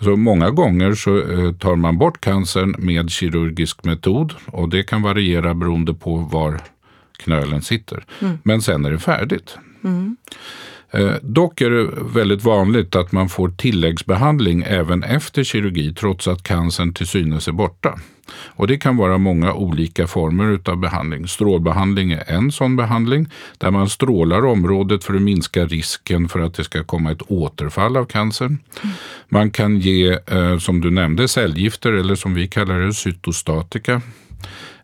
Så 0.00 0.16
många 0.16 0.50
gånger 0.50 0.94
så 0.94 1.18
eh, 1.18 1.52
tar 1.52 1.76
man 1.76 1.98
bort 1.98 2.20
cancern 2.20 2.74
med 2.78 3.10
kirurgisk 3.10 3.84
metod 3.84 4.34
och 4.46 4.68
det 4.68 4.82
kan 4.82 5.02
variera 5.02 5.54
beroende 5.54 5.94
på 5.94 6.16
var 6.16 6.60
knölen 7.20 7.62
sitter. 7.62 8.04
Mm. 8.20 8.38
Men 8.42 8.62
sen 8.62 8.84
är 8.84 8.90
det 8.90 8.98
färdigt. 8.98 9.56
Mm. 9.84 10.16
Eh, 10.90 11.14
dock 11.22 11.60
är 11.60 11.70
det 11.70 11.88
väldigt 12.14 12.44
vanligt 12.44 12.96
att 12.96 13.12
man 13.12 13.28
får 13.28 13.48
tilläggsbehandling 13.48 14.62
även 14.62 15.02
efter 15.02 15.44
kirurgi 15.44 15.94
trots 15.94 16.28
att 16.28 16.42
cancern 16.42 16.94
till 16.94 17.06
synes 17.06 17.48
är 17.48 17.52
borta. 17.52 17.98
Och 18.32 18.66
det 18.66 18.78
kan 18.78 18.96
vara 18.96 19.18
många 19.18 19.52
olika 19.54 20.06
former 20.06 20.60
av 20.64 20.76
behandling. 20.76 21.28
Strålbehandling 21.28 22.12
är 22.12 22.24
en 22.26 22.52
sån 22.52 22.76
behandling 22.76 23.26
där 23.58 23.70
man 23.70 23.88
strålar 23.88 24.46
området 24.46 25.04
för 25.04 25.14
att 25.14 25.22
minska 25.22 25.64
risken 25.64 26.28
för 26.28 26.40
att 26.40 26.54
det 26.54 26.64
ska 26.64 26.84
komma 26.84 27.12
ett 27.12 27.22
återfall 27.30 27.96
av 27.96 28.04
cancern. 28.04 28.58
Man 29.28 29.50
kan 29.50 29.78
ge, 29.78 30.18
eh, 30.26 30.58
som 30.58 30.80
du 30.80 30.90
nämnde, 30.90 31.28
cellgifter 31.28 31.92
eller 31.92 32.14
som 32.14 32.34
vi 32.34 32.48
kallar 32.48 32.80
det, 32.80 32.94
cytostatika 32.94 34.02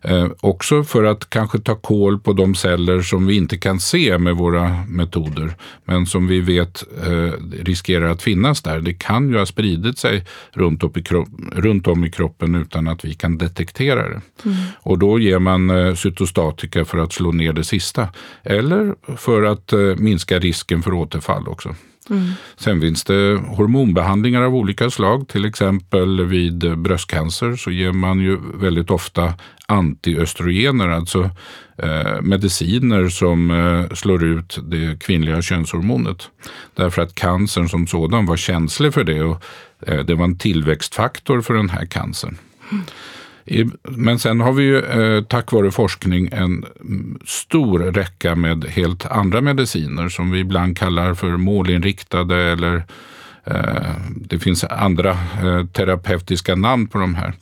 Eh, 0.01 0.27
också 0.41 0.83
för 0.83 1.03
att 1.03 1.29
kanske 1.29 1.59
ta 1.59 1.75
koll 1.75 2.19
på 2.19 2.33
de 2.33 2.55
celler 2.55 3.01
som 3.01 3.25
vi 3.25 3.35
inte 3.35 3.57
kan 3.57 3.79
se 3.79 4.17
med 4.17 4.35
våra 4.35 4.83
metoder, 4.87 5.55
men 5.85 6.05
som 6.05 6.27
vi 6.27 6.39
vet 6.39 6.83
eh, 7.05 7.31
riskerar 7.63 8.09
att 8.09 8.21
finnas 8.21 8.61
där. 8.61 8.79
Det 8.79 8.93
kan 8.93 9.29
ju 9.29 9.37
ha 9.37 9.45
spridit 9.45 9.97
sig 9.97 10.25
runt, 10.51 10.83
upp 10.83 10.97
i 10.97 11.03
runt 11.51 11.87
om 11.87 12.05
i 12.05 12.11
kroppen 12.11 12.55
utan 12.55 12.87
att 12.87 13.05
vi 13.05 13.13
kan 13.13 13.37
detektera 13.37 14.09
det. 14.09 14.21
Mm. 14.45 14.57
Och 14.79 14.99
då 14.99 15.19
ger 15.19 15.39
man 15.39 15.69
eh, 15.69 15.95
cytostatika 15.95 16.85
för 16.85 16.97
att 16.97 17.13
slå 17.13 17.31
ner 17.31 17.53
det 17.53 17.63
sista, 17.63 18.07
eller 18.43 18.95
för 19.17 19.43
att 19.43 19.73
eh, 19.73 19.79
minska 19.79 20.39
risken 20.39 20.83
för 20.83 20.93
återfall 20.93 21.47
också. 21.47 21.75
Mm. 22.09 22.31
Sen 22.57 22.81
finns 22.81 23.03
det 23.03 23.41
hormonbehandlingar 23.47 24.41
av 24.41 24.55
olika 24.55 24.89
slag. 24.89 25.27
Till 25.27 25.45
exempel 25.45 26.25
vid 26.25 26.77
bröstcancer 26.77 27.55
så 27.55 27.71
ger 27.71 27.91
man 27.91 28.19
ju 28.19 28.37
väldigt 28.53 28.91
ofta 28.91 29.33
antiöstrogener, 29.67 30.87
alltså 30.87 31.29
eh, 31.77 32.21
mediciner 32.21 33.09
som 33.09 33.51
eh, 33.51 33.95
slår 33.95 34.23
ut 34.23 34.59
det 34.63 34.99
kvinnliga 34.99 35.41
könshormonet. 35.41 36.29
Därför 36.75 37.01
att 37.01 37.15
cancern 37.15 37.69
som 37.69 37.87
sådan 37.87 38.25
var 38.25 38.37
känslig 38.37 38.93
för 38.93 39.03
det 39.03 39.21
och 39.21 39.43
eh, 39.87 39.99
det 39.99 40.15
var 40.15 40.25
en 40.25 40.37
tillväxtfaktor 40.37 41.41
för 41.41 41.53
den 41.53 41.69
här 41.69 41.85
cancern. 41.85 42.37
Mm. 42.71 42.83
Men 43.83 44.19
sen 44.19 44.41
har 44.41 44.51
vi 44.53 44.63
ju 44.63 44.79
eh, 44.79 45.23
tack 45.23 45.51
vare 45.51 45.71
forskning 45.71 46.29
en 46.31 46.65
mm, 46.81 47.19
stor 47.25 47.79
räcka 47.79 48.35
med 48.35 48.65
helt 48.65 49.05
andra 49.05 49.41
mediciner 49.41 50.09
som 50.09 50.31
vi 50.31 50.39
ibland 50.39 50.77
kallar 50.77 51.13
för 51.13 51.37
målinriktade 51.37 52.35
eller 52.35 52.83
eh, 53.43 53.91
det 54.09 54.39
finns 54.39 54.63
andra 54.63 55.11
eh, 55.11 55.65
terapeutiska 55.65 56.55
namn 56.55 56.87
på 56.87 56.97
de 56.97 57.15
här. 57.15 57.33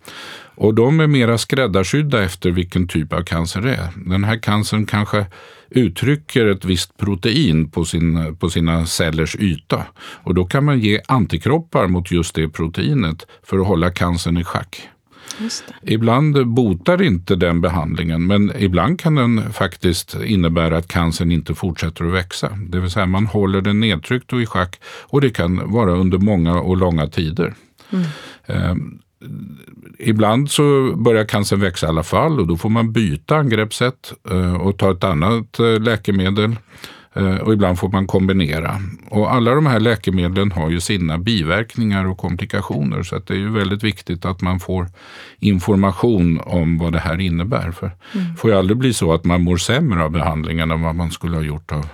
Och 0.55 0.73
de 0.73 0.99
är 0.99 1.07
mera 1.07 1.37
skräddarsydda 1.37 2.23
efter 2.23 2.51
vilken 2.51 2.87
typ 2.87 3.13
av 3.13 3.21
cancer 3.21 3.61
det 3.61 3.75
är. 3.75 3.89
Den 4.05 4.23
här 4.23 4.37
cancern 4.37 4.85
kanske 4.85 5.25
uttrycker 5.69 6.45
ett 6.45 6.65
visst 6.65 6.97
protein 6.97 7.69
på, 7.69 7.85
sin, 7.85 8.35
på 8.35 8.49
sina 8.49 8.85
cellers 8.85 9.35
yta. 9.35 9.83
Och 9.97 10.33
då 10.33 10.45
kan 10.45 10.65
man 10.65 10.79
ge 10.79 11.01
antikroppar 11.07 11.87
mot 11.87 12.11
just 12.11 12.35
det 12.35 12.49
proteinet 12.49 13.27
för 13.43 13.59
att 13.59 13.67
hålla 13.67 13.91
cancern 13.91 14.37
i 14.37 14.43
schack. 14.43 14.89
Ibland 15.81 16.47
botar 16.47 17.01
inte 17.01 17.35
den 17.35 17.61
behandlingen 17.61 18.27
men 18.27 18.51
ibland 18.57 18.99
kan 18.99 19.15
den 19.15 19.53
faktiskt 19.53 20.15
innebära 20.25 20.77
att 20.77 20.87
cancern 20.87 21.31
inte 21.31 21.55
fortsätter 21.55 22.05
att 22.05 22.13
växa. 22.13 22.49
Det 22.69 22.79
vill 22.79 22.91
säga 22.91 23.05
man 23.05 23.25
håller 23.25 23.61
den 23.61 23.79
nedtryckt 23.79 24.33
och 24.33 24.41
i 24.41 24.45
schack 24.45 24.79
och 24.85 25.21
det 25.21 25.29
kan 25.29 25.71
vara 25.71 25.91
under 25.91 26.17
många 26.17 26.59
och 26.59 26.77
långa 26.77 27.07
tider. 27.07 27.53
Mm. 28.47 28.99
Ibland 29.99 30.51
så 30.51 30.95
börjar 30.95 31.25
cancern 31.25 31.59
växa 31.59 31.85
i 31.85 31.89
alla 31.89 32.03
fall 32.03 32.39
och 32.39 32.47
då 32.47 32.57
får 32.57 32.69
man 32.69 32.91
byta 32.91 33.35
angreppssätt 33.35 34.13
eh, 34.29 34.55
och 34.55 34.77
ta 34.77 34.91
ett 34.91 35.03
annat 35.03 35.59
eh, 35.59 35.79
läkemedel. 35.79 36.55
Eh, 37.15 37.35
och 37.35 37.53
ibland 37.53 37.79
får 37.79 37.89
man 37.89 38.07
kombinera. 38.07 38.81
Och 39.09 39.33
alla 39.33 39.55
de 39.55 39.65
här 39.65 39.79
läkemedlen 39.79 40.51
har 40.51 40.69
ju 40.69 40.79
sina 40.79 41.17
biverkningar 41.17 42.05
och 42.05 42.17
komplikationer. 42.17 43.03
Så 43.03 43.19
det 43.19 43.33
är 43.33 43.37
ju 43.37 43.51
väldigt 43.51 43.83
viktigt 43.83 44.25
att 44.25 44.41
man 44.41 44.59
får 44.59 44.87
information 45.39 46.41
om 46.45 46.77
vad 46.77 46.93
det 46.93 46.99
här 46.99 47.19
innebär. 47.19 47.71
För 47.71 47.91
mm. 48.11 48.27
det 48.31 48.37
får 48.37 48.49
ju 48.49 48.57
aldrig 48.57 48.77
bli 48.77 48.93
så 48.93 49.13
att 49.13 49.23
man 49.23 49.41
mår 49.41 49.57
sämre 49.57 50.03
av 50.03 50.11
behandlingen 50.11 50.71
än 50.71 50.81
vad 50.81 50.95
man 50.95 51.11
skulle 51.11 51.35
ha 51.35 51.43
gjort 51.43 51.71
av 51.71 51.85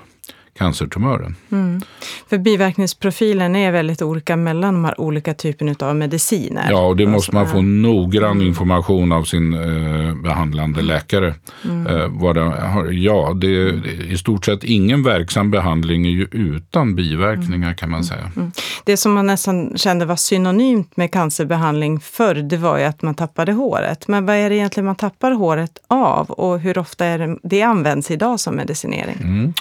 cancertumören. 0.62 1.36
Mm. 1.52 1.82
För 2.30 2.38
biverkningsprofilen 2.38 3.56
är 3.56 3.72
väldigt 3.72 4.02
olika 4.02 4.36
mellan 4.36 4.74
de 4.74 4.86
här 4.86 5.02
olika 5.02 5.34
typerna 5.34 5.76
av 5.80 5.96
mediciner. 5.96 6.68
Ja, 6.70 6.88
och 6.88 6.98
det 6.98 7.06
måste 7.06 7.36
man 7.36 7.48
få 7.48 7.62
noggrann 7.62 8.32
mm. 8.32 8.48
information 8.48 9.12
av 9.12 9.24
sin 9.24 9.54
eh, 9.54 10.16
behandlande 10.16 10.82
läkare. 10.82 11.34
Mm. 11.66 11.88
Eh, 11.88 12.08
vad 12.10 12.36
det 12.36 12.42
har. 12.42 12.92
Ja, 12.92 13.34
det 13.42 13.48
är 13.48 14.12
i 14.12 14.18
stort 14.18 14.46
sett 14.46 14.64
ingen 14.64 15.04
verksam 15.04 15.52
behandling 15.52 16.06
är 16.06 16.10
ju 16.10 16.28
utan 16.32 16.96
biverkningar 16.96 17.74
kan 17.74 17.90
man 17.90 18.00
mm. 18.00 18.04
säga. 18.04 18.32
Mm. 18.36 18.52
Det 18.84 18.98
som 18.98 19.14
man 19.14 19.28
nästan 19.28 19.78
kände 19.78 20.06
var 20.06 20.16
synonymt 20.16 20.98
med 20.98 21.12
cancerbehandling 21.12 22.00
förr, 22.00 22.36
det 22.36 22.58
var 22.58 22.78
ju 22.78 22.84
att 22.84 23.02
man 23.02 23.16
tappade 23.16 23.52
håret. 23.52 24.08
Men 24.08 24.26
vad 24.26 24.36
är 24.36 24.50
det 24.50 24.56
egentligen 24.56 24.86
man 24.86 24.96
tappar 24.96 25.32
håret 25.32 25.78
av 25.88 26.32
och 26.32 26.60
hur 26.60 26.78
ofta 26.78 27.06
är 27.06 27.20
det, 27.20 27.38
det 27.44 27.62
används 27.62 28.12
idag 28.12 28.40
som 28.40 28.56
medicinering? 28.56 29.54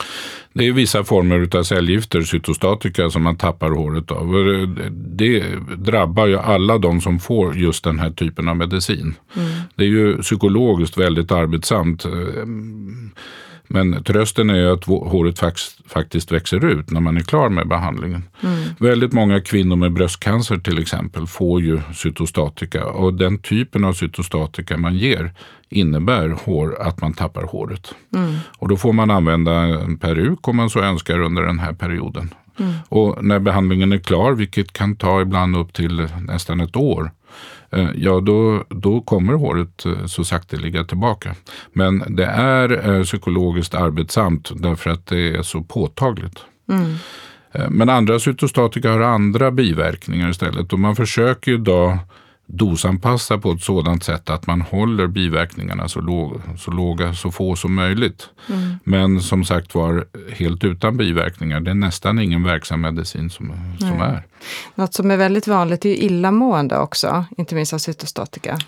Det 0.53 0.67
är 0.67 0.73
vissa 0.73 1.05
former 1.05 1.57
av 1.57 1.63
cellgifter, 1.63 2.23
cytostatika, 2.23 3.11
som 3.11 3.23
man 3.23 3.37
tappar 3.37 3.71
håret 3.71 4.11
av. 4.11 4.33
Det 4.91 5.45
drabbar 5.77 6.27
ju 6.27 6.39
alla 6.39 6.79
de 6.79 7.01
som 7.01 7.19
får 7.19 7.57
just 7.57 7.85
den 7.85 7.99
här 7.99 8.11
typen 8.11 8.49
av 8.49 8.57
medicin. 8.57 9.15
Mm. 9.37 9.49
Det 9.75 9.85
är 9.85 9.89
ju 9.89 10.19
psykologiskt 10.23 10.97
väldigt 10.97 11.33
arbetsamt. 11.33 12.07
Men 13.73 14.05
trösten 14.05 14.51
är 14.51 14.67
att 14.67 14.85
håret 14.85 15.41
faktiskt 15.87 16.33
växer 16.33 16.65
ut 16.65 16.91
när 16.91 17.01
man 17.01 17.17
är 17.17 17.21
klar 17.21 17.49
med 17.49 17.69
behandlingen. 17.69 18.23
Mm. 18.43 18.65
Väldigt 18.79 19.13
många 19.13 19.41
kvinnor 19.41 19.77
med 19.77 19.93
bröstcancer 19.93 20.57
till 20.57 20.79
exempel 20.79 21.27
får 21.27 21.61
ju 21.61 21.81
cytostatika 21.95 22.87
och 22.87 23.15
den 23.15 23.39
typen 23.39 23.85
av 23.85 23.93
cytostatika 23.93 24.77
man 24.77 24.97
ger 24.97 25.33
innebär 25.69 26.29
hår, 26.45 26.83
att 26.83 27.01
man 27.01 27.13
tappar 27.13 27.43
håret. 27.43 27.95
Mm. 28.15 28.35
Och 28.59 28.69
då 28.69 28.77
får 28.77 28.93
man 28.93 29.11
använda 29.11 29.53
en 29.53 29.99
peruk 29.99 30.49
om 30.49 30.57
man 30.57 30.71
så 30.71 30.81
önskar 30.81 31.21
under 31.21 31.43
den 31.43 31.59
här 31.59 31.73
perioden. 31.73 32.35
Mm. 32.59 32.73
Och 32.89 33.25
när 33.25 33.39
behandlingen 33.39 33.93
är 33.93 33.99
klar, 33.99 34.33
vilket 34.33 34.73
kan 34.73 34.97
ta 34.97 35.21
ibland 35.21 35.57
upp 35.57 35.73
till 35.73 36.09
nästan 36.21 36.61
ett 36.61 36.77
år, 36.77 37.11
ja 37.95 38.21
då, 38.21 38.65
då 38.69 39.01
kommer 39.01 39.33
håret 39.33 39.87
eh, 39.87 40.07
så 40.07 40.25
sakteliga 40.25 40.85
tillbaka. 40.85 41.35
Men 41.73 42.17
det 42.17 42.27
är 42.27 42.91
eh, 42.91 43.03
psykologiskt 43.03 43.75
arbetsamt 43.75 44.51
därför 44.55 44.91
att 44.91 45.07
det 45.07 45.37
är 45.37 45.43
så 45.43 45.63
påtagligt. 45.63 46.39
Mm. 46.69 46.95
Men 47.71 47.89
andra 47.89 48.19
cytostatika 48.19 48.91
har 48.91 49.01
andra 49.01 49.51
biverkningar 49.51 50.31
istället 50.31 50.73
och 50.73 50.79
man 50.79 50.97
försöker 50.97 51.53
idag 51.53 51.99
dosanpassa 52.53 53.39
på 53.39 53.53
ett 53.53 53.63
sådant 53.63 54.05
sätt 54.05 54.31
att 54.31 54.47
man 54.47 54.61
håller 54.61 55.07
biverkningarna 55.07 55.89
så, 55.89 56.01
låg, 56.01 56.41
så 56.59 56.71
låga, 56.71 57.15
så 57.15 57.31
få 57.31 57.57
som 57.57 57.75
möjligt. 57.75 58.29
Mm. 58.49 58.79
Men 58.85 59.21
som 59.21 59.45
sagt 59.45 59.75
var, 59.75 60.07
helt 60.33 60.65
utan 60.65 60.97
biverkningar. 60.97 61.61
Det 61.61 61.71
är 61.71 61.75
nästan 61.75 62.19
ingen 62.19 62.43
verksam 62.43 62.81
medicin 62.81 63.31
som, 63.31 63.53
som 63.79 64.01
är. 64.01 64.23
Något 64.75 64.95
som 64.95 65.11
är 65.11 65.17
väldigt 65.17 65.47
vanligt 65.47 65.85
är 65.85 65.89
illamående 65.89 66.79
också, 66.79 67.25
inte 67.39 67.55
minst 67.55 67.73
av 67.73 67.79
cytostatika. 67.79 68.59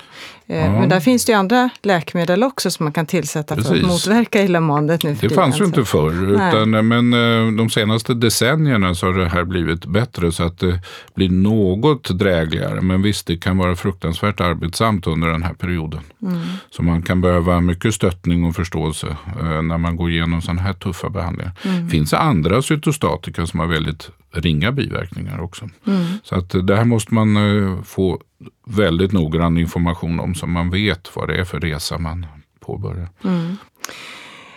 Eh, 0.47 0.59
ja. 0.59 0.73
Men 0.73 0.89
där 0.89 1.01
finns 1.01 1.25
det 1.25 1.33
ju 1.33 1.39
andra 1.39 1.71
läkemedel 1.83 2.43
också 2.43 2.71
som 2.71 2.85
man 2.85 2.93
kan 2.93 3.07
tillsätta 3.07 3.55
Precis. 3.55 3.71
för 3.71 3.77
att 3.77 3.87
motverka 3.87 4.43
illamåendet 4.43 5.03
nu 5.03 5.17
för 5.17 5.29
Det 5.29 5.35
fanns 5.35 5.61
ju 5.61 5.65
inte 5.65 5.85
förr, 5.85 6.33
utan, 6.35 6.89
men 6.89 7.13
eh, 7.13 7.53
de 7.57 7.71
senaste 7.71 8.15
decennierna 8.15 8.95
så 8.95 9.07
har 9.07 9.13
det 9.13 9.29
här 9.29 9.45
blivit 9.45 9.85
bättre 9.85 10.33
så 10.33 10.43
att 10.43 10.59
det 10.59 10.81
blir 11.15 11.29
något 11.29 12.19
drägligare. 12.19 12.81
Men 12.81 13.03
visst, 13.03 13.27
det 13.27 13.37
kan 13.37 13.59
vara 13.59 13.72
fruktansvärt 13.75 14.41
arbetsamt 14.41 15.07
under 15.07 15.29
den 15.29 15.43
här 15.43 15.55
perioden. 15.55 16.01
Mm. 16.23 16.41
Så 16.71 16.83
man 16.83 17.03
kan 17.03 17.21
behöva 17.21 17.61
mycket 17.61 17.95
stöttning 17.95 18.45
och 18.45 18.55
förståelse 18.55 19.17
eh, 19.41 19.63
när 19.63 19.79
man 19.79 19.97
går 19.97 20.11
igenom 20.11 20.43
sådana 20.43 20.63
här 20.63 20.73
tuffa 20.73 21.09
behandlingar. 21.09 21.53
Mm. 21.65 21.89
finns 21.89 22.11
det 22.11 22.19
andra 22.19 22.63
cytostatika 22.63 23.47
som 23.47 23.61
har 23.61 23.67
väldigt 23.67 24.11
ringa 24.33 24.73
biverkningar 24.73 25.41
också. 25.41 25.69
Mm. 25.87 26.05
Så 26.25 26.35
att 26.35 26.67
det 26.67 26.77
här 26.77 26.85
måste 26.85 27.15
man 27.15 27.37
eh, 27.37 27.83
få 27.83 28.21
väldigt 28.67 29.13
noggrann 29.13 29.59
information 29.59 30.21
om 30.21 30.35
så 30.35 30.47
man 30.47 30.71
vet 30.71 31.17
vad 31.17 31.29
det 31.29 31.41
är 31.41 31.45
för 31.45 31.61
resa 31.61 31.99
man 31.99 32.27
påbörjar. 32.61 33.09
Mm. 33.25 33.57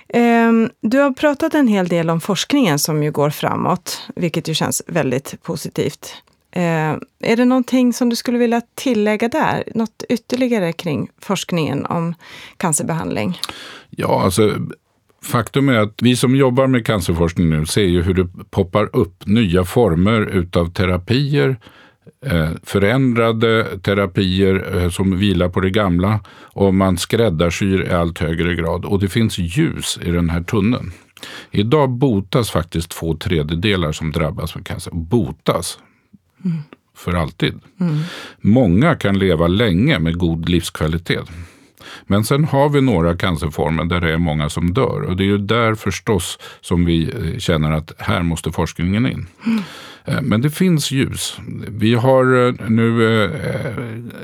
Ehm, 0.10 0.70
du 0.82 1.00
har 1.00 1.12
pratat 1.12 1.54
en 1.54 1.68
hel 1.68 1.88
del 1.88 2.10
om 2.10 2.22
forskningen 2.22 2.80
som 2.80 3.04
ju 3.04 3.12
går 3.12 3.30
framåt, 3.30 4.02
vilket 4.16 4.48
ju 4.48 4.54
känns 4.54 4.82
väldigt 4.88 5.44
positivt. 5.44 6.16
Eh, 6.56 6.98
är 7.20 7.36
det 7.36 7.46
någonting 7.46 7.94
som 7.94 8.10
du 8.10 8.16
skulle 8.16 8.38
vilja 8.38 8.62
tillägga 8.76 9.28
där? 9.28 9.64
Något 9.76 10.04
ytterligare 10.10 10.74
kring 10.74 11.10
forskningen 11.22 11.86
om 11.86 12.14
cancerbehandling? 12.58 13.40
Ja, 13.90 14.22
alltså 14.24 14.56
Faktum 15.26 15.70
är 15.70 15.78
att 15.80 16.00
vi 16.02 16.16
som 16.16 16.36
jobbar 16.36 16.68
med 16.68 16.86
cancerforskning 16.86 17.50
nu 17.50 17.66
ser 17.66 17.86
ju 17.86 18.02
hur 18.02 18.14
det 18.14 18.28
poppar 18.52 18.96
upp 18.96 19.26
nya 19.26 19.64
former 19.64 20.22
utav 20.22 20.72
terapier, 20.72 21.58
eh, 22.26 22.50
förändrade 22.64 23.80
terapier 23.80 24.78
eh, 24.78 24.90
som 24.90 25.18
vilar 25.18 25.50
på 25.50 25.60
det 25.60 25.70
gamla 25.70 26.20
och 26.44 26.74
man 26.74 26.98
skräddarsyr 26.98 27.84
i 27.84 27.94
allt 27.94 28.20
högre 28.20 28.56
grad. 28.56 28.86
Och 28.86 29.00
det 29.00 29.08
finns 29.08 29.38
ljus 29.38 30.00
i 30.02 30.12
den 30.12 30.30
här 30.30 30.44
tunneln. 30.44 30.92
Idag 31.52 31.90
botas 31.90 32.50
faktiskt 32.50 32.90
två 32.90 33.18
tredjedelar 33.18 33.92
som 33.92 34.12
drabbas 34.12 34.56
av 34.56 34.60
cancer. 34.60 34.92
Botas. 34.94 35.80
Mm. 36.46 36.58
För 36.96 37.14
alltid. 37.14 37.60
Mm. 37.80 38.00
Många 38.42 38.96
kan 38.96 39.20
leva 39.20 39.48
länge 39.48 40.00
med 40.00 40.18
god 40.18 40.50
livskvalitet. 40.50 41.30
Men 42.08 42.24
sen 42.24 42.46
har 42.46 42.70
vi 42.70 42.82
några 42.82 43.18
cancerformer 43.18 43.86
där 43.86 44.02
det 44.02 44.14
är 44.14 44.18
många 44.18 44.50
som 44.50 44.74
dör. 44.74 45.02
Och 45.02 45.18
det 45.18 45.24
är 45.24 45.28
ju 45.28 45.38
där 45.38 45.76
förstås 45.76 46.40
som 46.62 46.86
vi 46.86 47.04
eh, 47.04 47.40
känner 47.40 47.72
att 47.72 47.92
här 47.98 48.24
måste 48.24 48.52
forskningen 48.52 49.06
in. 49.06 49.28
Mm. 49.46 49.64
Men 50.22 50.42
det 50.42 50.50
finns 50.50 50.92
ljus. 50.92 51.38
Vi 51.68 51.94
har 51.94 52.48
eh, 52.48 52.54
nu 52.70 53.30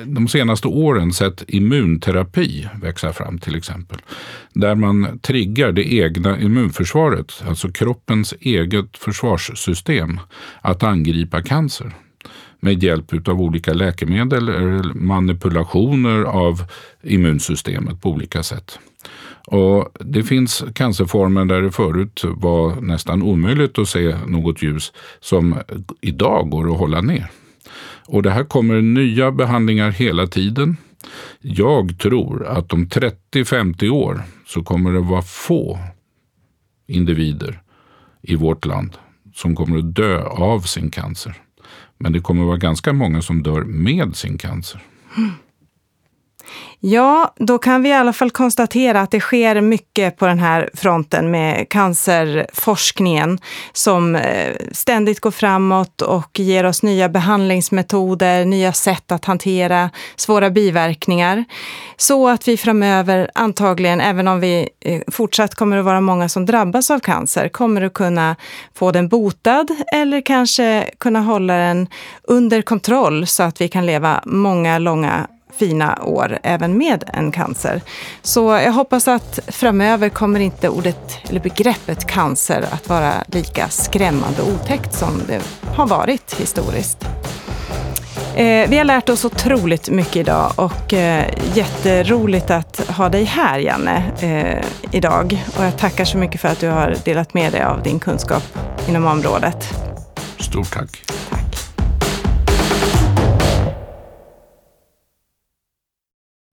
de 0.05 0.27
senaste 0.27 0.67
åren 0.67 1.13
sett 1.13 1.43
immunterapi 1.47 2.67
växa 2.81 3.13
fram 3.13 3.39
till 3.39 3.55
exempel. 3.55 3.97
Där 4.53 4.75
man 4.75 5.19
triggar 5.19 5.71
det 5.71 5.93
egna 5.93 6.39
immunförsvaret, 6.39 7.43
alltså 7.47 7.71
kroppens 7.71 8.33
eget 8.39 8.97
försvarssystem, 8.97 10.19
att 10.61 10.83
angripa 10.83 11.41
cancer 11.41 11.93
med 12.61 12.83
hjälp 12.83 13.27
av 13.27 13.41
olika 13.41 13.73
läkemedel 13.73 14.49
eller 14.49 14.93
manipulationer 14.93 16.23
av 16.23 16.63
immunsystemet 17.03 18.01
på 18.01 18.09
olika 18.09 18.43
sätt. 18.43 18.79
Och 19.47 19.89
Det 19.99 20.23
finns 20.23 20.63
cancerformer 20.75 21.45
där 21.45 21.61
det 21.61 21.71
förut 21.71 22.21
var 22.23 22.81
nästan 22.81 23.21
omöjligt 23.21 23.77
att 23.77 23.87
se 23.87 24.15
något 24.27 24.61
ljus 24.63 24.93
som 25.19 25.57
idag 26.01 26.49
går 26.49 26.71
att 26.71 26.79
hålla 26.79 27.01
ner. 27.01 27.31
Och 28.07 28.23
Det 28.23 28.31
här 28.31 28.43
kommer 28.43 28.81
nya 28.81 29.31
behandlingar 29.31 29.91
hela 29.91 30.27
tiden. 30.27 30.77
Jag 31.41 31.99
tror 31.99 32.45
att 32.45 32.73
om 32.73 32.87
30-50 32.87 33.89
år 33.89 34.21
så 34.45 34.63
kommer 34.63 34.91
det 34.91 34.99
vara 34.99 35.21
få 35.21 35.79
individer 36.87 37.61
i 38.21 38.35
vårt 38.35 38.65
land 38.65 38.97
som 39.33 39.55
kommer 39.55 39.77
att 39.77 39.95
dö 39.95 40.23
av 40.23 40.59
sin 40.59 40.91
cancer. 40.91 41.35
Men 42.01 42.13
det 42.13 42.19
kommer 42.19 42.41
att 42.41 42.47
vara 42.47 42.57
ganska 42.57 42.93
många 42.93 43.21
som 43.21 43.43
dör 43.43 43.61
med 43.61 44.15
sin 44.15 44.37
cancer. 44.37 44.81
Ja, 46.83 47.33
då 47.37 47.57
kan 47.57 47.83
vi 47.83 47.89
i 47.89 47.93
alla 47.93 48.13
fall 48.13 48.31
konstatera 48.31 49.01
att 49.01 49.11
det 49.11 49.19
sker 49.19 49.61
mycket 49.61 50.17
på 50.17 50.25
den 50.25 50.39
här 50.39 50.69
fronten 50.73 51.31
med 51.31 51.69
cancerforskningen 51.69 53.39
som 53.73 54.15
eh, 54.15 54.55
ständigt 54.71 55.19
går 55.19 55.31
framåt 55.31 56.01
och 56.01 56.39
ger 56.39 56.63
oss 56.63 56.83
nya 56.83 57.09
behandlingsmetoder, 57.09 58.45
nya 58.45 58.73
sätt 58.73 59.11
att 59.11 59.25
hantera 59.25 59.89
svåra 60.15 60.49
biverkningar. 60.49 61.45
Så 61.97 62.29
att 62.29 62.47
vi 62.47 62.57
framöver 62.57 63.31
antagligen, 63.35 64.01
även 64.01 64.27
om 64.27 64.39
vi 64.39 64.69
eh, 64.79 65.01
fortsatt 65.07 65.55
kommer 65.55 65.77
att 65.77 65.85
vara 65.85 66.01
många 66.01 66.29
som 66.29 66.45
drabbas 66.45 66.91
av 66.91 66.99
cancer, 66.99 67.49
kommer 67.49 67.81
att 67.81 67.93
kunna 67.93 68.35
få 68.75 68.91
den 68.91 69.07
botad 69.07 69.67
eller 69.93 70.21
kanske 70.21 70.89
kunna 70.97 71.21
hålla 71.21 71.53
den 71.53 71.87
under 72.23 72.61
kontroll 72.61 73.27
så 73.27 73.43
att 73.43 73.61
vi 73.61 73.67
kan 73.67 73.85
leva 73.85 74.21
många 74.25 74.79
långa 74.79 75.27
fina 75.55 76.03
år 76.03 76.39
även 76.43 76.77
med 76.77 77.03
en 77.13 77.31
cancer. 77.31 77.81
Så 78.21 78.41
jag 78.49 78.71
hoppas 78.71 79.07
att 79.07 79.39
framöver 79.47 80.09
kommer 80.09 80.39
inte 80.39 80.69
ordet 80.69 81.17
eller 81.29 81.39
begreppet 81.39 82.07
cancer 82.07 82.65
att 82.71 82.89
vara 82.89 83.13
lika 83.27 83.69
skrämmande 83.69 84.41
och 84.41 84.49
otäckt 84.49 84.93
som 84.93 85.21
det 85.27 85.41
har 85.75 85.87
varit 85.87 86.33
historiskt. 86.39 87.07
Eh, 88.35 88.69
vi 88.69 88.77
har 88.77 88.83
lärt 88.83 89.09
oss 89.09 89.25
otroligt 89.25 89.89
mycket 89.89 90.15
idag 90.15 90.51
och 90.55 90.93
eh, 90.93 91.25
jätteroligt 91.53 92.51
att 92.51 92.89
ha 92.89 93.09
dig 93.09 93.23
här, 93.23 93.59
Janne, 93.59 94.03
eh, 94.19 94.65
idag. 94.91 95.45
Och 95.57 95.63
jag 95.63 95.77
tackar 95.77 96.05
så 96.05 96.17
mycket 96.17 96.41
för 96.41 96.47
att 96.47 96.59
du 96.59 96.67
har 96.67 96.95
delat 97.05 97.33
med 97.33 97.51
dig 97.51 97.63
av 97.63 97.83
din 97.83 97.99
kunskap 97.99 98.43
inom 98.87 99.05
området. 99.05 99.73
Stort 100.39 100.73
tack. 100.73 101.10